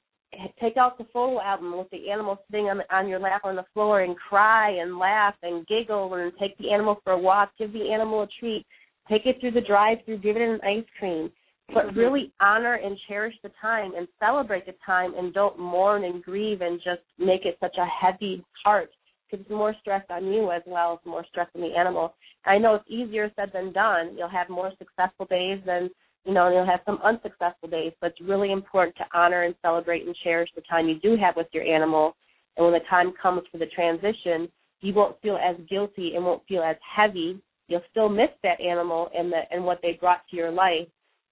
Take 0.62 0.78
out 0.78 0.98
the 1.00 1.08
photo 1.12 1.42
album 1.42 1.76
with 1.76 1.90
the 1.90 2.12
animal 2.12 2.38
sitting 2.50 2.68
on 2.68 2.82
on 2.92 3.08
your 3.08 3.20
lap 3.20 3.42
on 3.44 3.56
the 3.56 3.66
floor 3.74 4.02
and 4.02 4.16
cry 4.16 4.70
and 4.72 4.98
laugh 4.98 5.36
and 5.44 5.66
giggle 5.68 6.14
and 6.14 6.32
take 6.40 6.58
the 6.58 6.72
animal 6.72 7.00
for 7.04 7.14
a 7.14 7.18
walk. 7.18 7.52
Give 7.58 7.74
the 7.74 7.92
animal 7.92 8.24
a 8.24 8.28
treat. 8.40 8.66
Take 9.10 9.26
it 9.26 9.38
through 9.40 9.52
the 9.52 9.62
drive-through. 9.62 10.20
Give 10.20 10.36
it 10.36 10.42
an 10.42 10.60
ice 10.64 10.86
cream. 11.00 11.32
But 11.74 11.88
mm-hmm. 11.88 12.00
really 12.00 12.32
honor 12.40 12.76
and 12.76 12.96
cherish 13.08 13.34
the 13.42 13.52
time 13.60 13.94
and 13.96 14.08
celebrate 14.20 14.68
the 14.68 14.76
time 14.86 15.14
and 15.18 15.34
don't 15.34 15.60
mourn 15.60 16.04
and 16.04 16.24
grieve 16.24 16.62
and 16.62 16.80
just 16.80 17.02
make 17.18 17.46
it 17.46 17.58
such 17.60 17.76
a 17.78 17.86
heavy 17.86 18.44
heart 18.64 18.92
because 19.30 19.46
more 19.50 19.76
stress 19.82 20.04
on 20.10 20.26
you 20.26 20.52
as 20.52 20.62
well 20.66 20.94
as 20.94 21.10
more 21.10 21.26
stress 21.30 21.48
on 21.56 21.62
the 21.62 21.76
animal. 21.78 22.14
I 22.46 22.58
know 22.58 22.76
it's 22.76 22.90
easier 22.90 23.32
said 23.36 23.52
than 23.54 23.72
done. 23.74 24.16
You'll 24.18 24.30
have 24.30 24.50
more 24.50 24.72
successful 24.78 25.26
days 25.26 25.60
than 25.66 25.90
you 26.26 26.34
know, 26.34 26.50
you'll 26.50 26.66
have 26.66 26.82
some 26.86 27.00
unsuccessful 27.04 27.70
days, 27.70 27.94
but 28.02 28.12
it's 28.12 28.22
really 28.22 28.52
important 28.52 28.96
to 28.98 29.18
honor 29.18 29.44
and 29.44 29.56
celebrate 29.62 30.06
and 30.06 30.16
cherish 30.24 30.50
the 30.56 30.62
time 30.70 30.88
you 30.88 31.00
do 31.00 31.16
have 31.16 31.36
with 31.36 31.48
your 31.54 31.64
animal. 31.64 32.16
And 32.58 32.66
when 32.66 32.74
the 32.74 32.86
time 32.90 33.14
comes 33.22 33.44
for 33.52 33.58
the 33.58 33.68
transition, 33.68 34.50
you 34.82 34.94
won't 34.94 35.20
feel 35.22 35.38
as 35.38 35.56
guilty 35.70 36.14
and 36.16 36.26
won't 36.26 36.46
feel 36.48 36.62
as 36.62 36.76
heavy. 36.96 37.42
You'll 37.68 37.82
still 37.90 38.10
miss 38.10 38.30
that 38.44 38.60
animal 38.60 39.10
and 39.18 39.32
the 39.32 39.42
and 39.52 39.64
what 39.64 39.80
they 39.82 39.94
brought 40.00 40.22
to 40.30 40.36
your 40.36 40.52
life, 40.52 40.88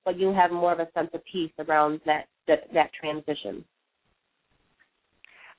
but 0.05 0.17
you'll 0.17 0.33
have 0.35 0.51
more 0.51 0.71
of 0.71 0.79
a 0.79 0.87
sense 0.93 1.09
of 1.13 1.21
peace 1.31 1.51
around 1.59 1.99
that 2.05 2.27
that, 2.47 2.73
that 2.73 2.91
transition. 2.99 3.65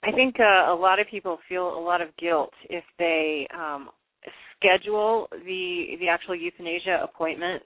I 0.04 0.12
think 0.12 0.36
uh, 0.38 0.72
a 0.72 0.74
lot 0.74 1.00
of 1.00 1.06
people 1.10 1.38
feel 1.48 1.76
a 1.76 1.80
lot 1.80 2.00
of 2.00 2.16
guilt 2.16 2.52
if 2.70 2.84
they 2.98 3.46
um, 3.54 3.90
schedule 4.56 5.28
the 5.32 5.96
the 6.00 6.08
actual 6.08 6.34
euthanasia 6.36 7.00
appointment, 7.02 7.62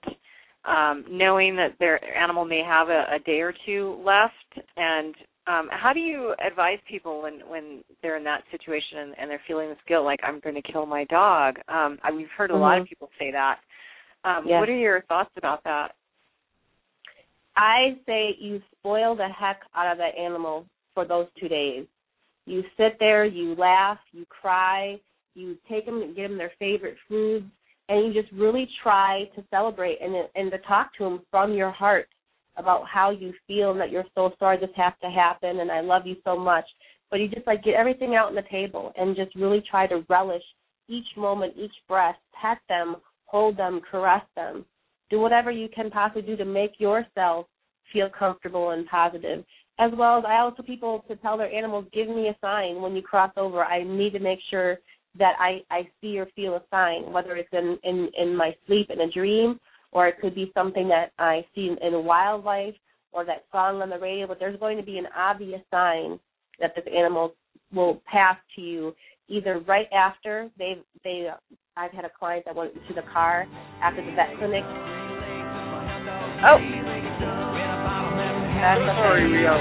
um, 0.65 1.05
knowing 1.11 1.57
that 1.57 1.75
their 1.79 2.03
animal 2.17 2.45
may 2.45 2.63
have 2.67 2.89
a, 2.89 3.05
a 3.15 3.19
day 3.19 3.41
or 3.41 3.53
two 3.67 4.01
left. 4.05 4.67
And 4.77 5.15
um, 5.47 5.69
how 5.71 5.93
do 5.93 6.01
you 6.01 6.35
advise 6.45 6.79
people 6.89 7.23
when 7.23 7.41
when 7.47 7.85
they're 8.01 8.17
in 8.17 8.25
that 8.25 8.45
situation 8.51 8.99
and, 8.99 9.15
and 9.19 9.31
they're 9.31 9.43
feeling 9.47 9.69
this 9.69 9.79
guilt, 9.87 10.05
like 10.05 10.21
I'm 10.23 10.41
going 10.41 10.55
to 10.55 10.63
kill 10.63 10.87
my 10.87 11.05
dog? 11.05 11.57
Um, 11.69 11.99
I, 12.03 12.13
we've 12.13 12.31
heard 12.37 12.51
a 12.51 12.57
lot 12.57 12.79
of 12.79 12.85
Mhm. 12.85 12.89
people 12.89 13.11
say 13.19 13.31
that. 13.33 13.59
Um, 14.25 14.47
Yeah. 14.47 14.61
What 14.61 14.69
are 14.69 14.77
your 14.77 15.03
thoughts 15.03 15.31
about 15.37 15.63
that? 15.65 15.95
I 17.57 17.99
say 18.07 18.35
you 18.39 18.63
spoil 18.79 19.15
the 19.15 19.29
heck 19.29 19.61
out 19.75 19.93
of 19.93 19.99
that 19.99 20.17
animal 20.17 20.65
for 20.95 21.05
those 21.05 21.27
two 21.39 21.49
days. 21.49 21.87
You 22.47 22.63
sit 22.77 22.97
there, 22.99 23.25
you 23.25 23.55
laugh, 23.55 23.99
you 24.13 24.27
cry, 24.27 25.01
you 25.35 25.57
take 25.69 25.87
them 25.87 26.03
and 26.03 26.17
give 26.17 26.31
them 26.31 26.39
their 26.39 26.53
favorite 26.59 26.97
foods, 27.09 27.47
and 27.89 28.07
you 28.15 28.21
just 28.21 28.33
really 28.33 28.69
try 28.83 29.25
to 29.35 29.45
celebrate 29.51 29.99
and 30.01 30.15
and 30.35 30.51
to 30.51 30.59
talk 30.59 30.95
to 30.97 31.05
them 31.05 31.21
from 31.31 31.53
your 31.53 31.71
heart 31.71 32.09
about 32.57 32.87
how 32.87 33.11
you 33.11 33.33
feel 33.47 33.71
and 33.71 33.81
that 33.81 33.91
you're 33.91 34.05
so 34.15 34.31
sorry 34.39 34.59
this 34.59 34.69
has 34.77 34.93
to 35.03 35.09
happen 35.09 35.61
and 35.61 35.71
I 35.71 35.81
love 35.81 36.07
you 36.07 36.17
so 36.25 36.39
much. 36.39 36.65
But 37.11 37.21
you 37.21 37.29
just 37.29 37.47
like 37.47 37.63
get 37.63 37.75
everything 37.75 38.15
out 38.15 38.29
on 38.29 38.35
the 38.35 38.43
table 38.51 38.93
and 38.97 39.17
just 39.17 39.35
really 39.35 39.63
try 39.71 39.87
to 39.87 40.05
relish 40.09 40.43
each 40.89 41.07
moment, 41.17 41.55
each 41.57 41.73
breath, 41.89 42.17
pet 42.41 42.59
them, 42.69 42.97
hold 43.27 43.57
them, 43.57 43.81
caress 43.91 44.25
them. 44.37 44.65
Do 45.11 45.21
whatever 45.21 45.51
you 45.51 45.69
can 45.75 45.91
possibly 45.91 46.23
do 46.23 46.37
to 46.37 46.45
make 46.45 46.79
yourself 46.79 47.47
feel 47.93 48.09
comfortable 48.09 48.71
and 48.71 48.87
positive. 48.87 49.45
As 49.79 49.91
well 49.97 50.19
as 50.19 50.25
I 50.27 50.39
also 50.39 50.63
people 50.63 51.05
to 51.09 51.17
tell 51.17 51.37
their 51.37 51.53
animals, 51.53 51.87
give 51.93 52.09
me 52.09 52.29
a 52.29 52.37
sign 52.41 52.81
when 52.81 52.95
you 52.95 53.03
cross 53.03 53.33
over. 53.37 53.65
I 53.65 53.83
need 53.83 54.13
to 54.13 54.19
make 54.19 54.39
sure 54.51 54.79
that 55.19 55.35
I, 55.39 55.63
I 55.71 55.89
see 56.01 56.19
or 56.19 56.27
feel 56.37 56.55
a 56.55 56.63
sign, 56.71 57.13
whether 57.13 57.37
it's 57.37 57.49
in, 57.53 57.79
in, 57.83 58.11
in 58.19 58.37
my 58.37 58.55
sleep 58.67 58.91
in 58.91 59.01
a 59.01 59.11
dream, 59.11 59.59
or 59.91 60.09
it 60.09 60.21
could 60.21 60.35
be 60.35 60.51
something 60.55 60.89
that 60.89 61.13
I 61.19 61.45
see 61.55 61.69
in, 61.69 61.79
in 61.87 62.05
wildlife 62.05 62.75
or 63.13 63.25
that 63.25 63.45
song 63.53 63.83
on 63.83 63.91
the 63.91 63.99
radio, 63.99 64.27
but 64.27 64.39
there's 64.39 64.59
going 64.59 64.79
to 64.79 64.83
be 64.83 64.99
an 64.99 65.07
obvious 65.17 65.61
sign 65.71 66.19
that 66.61 66.75
this 66.75 66.85
animal 66.95 67.35
will 67.73 68.03
pass 68.11 68.37
to 68.57 68.63
you 68.63 68.95
either 69.29 69.61
right 69.61 69.89
after 69.93 70.51
they 70.59 70.79
they 71.05 71.29
I've 71.77 71.93
had 71.93 72.05
a 72.05 72.11
client 72.11 72.45
that 72.45 72.55
went 72.55 72.75
to 72.75 72.95
the 72.95 73.03
car 73.13 73.47
after 73.83 74.05
the 74.05 74.13
vet 74.13 74.37
clinic. 74.39 74.65
Oh. 76.45 77.52
We 78.63 79.43
have. 79.43 79.59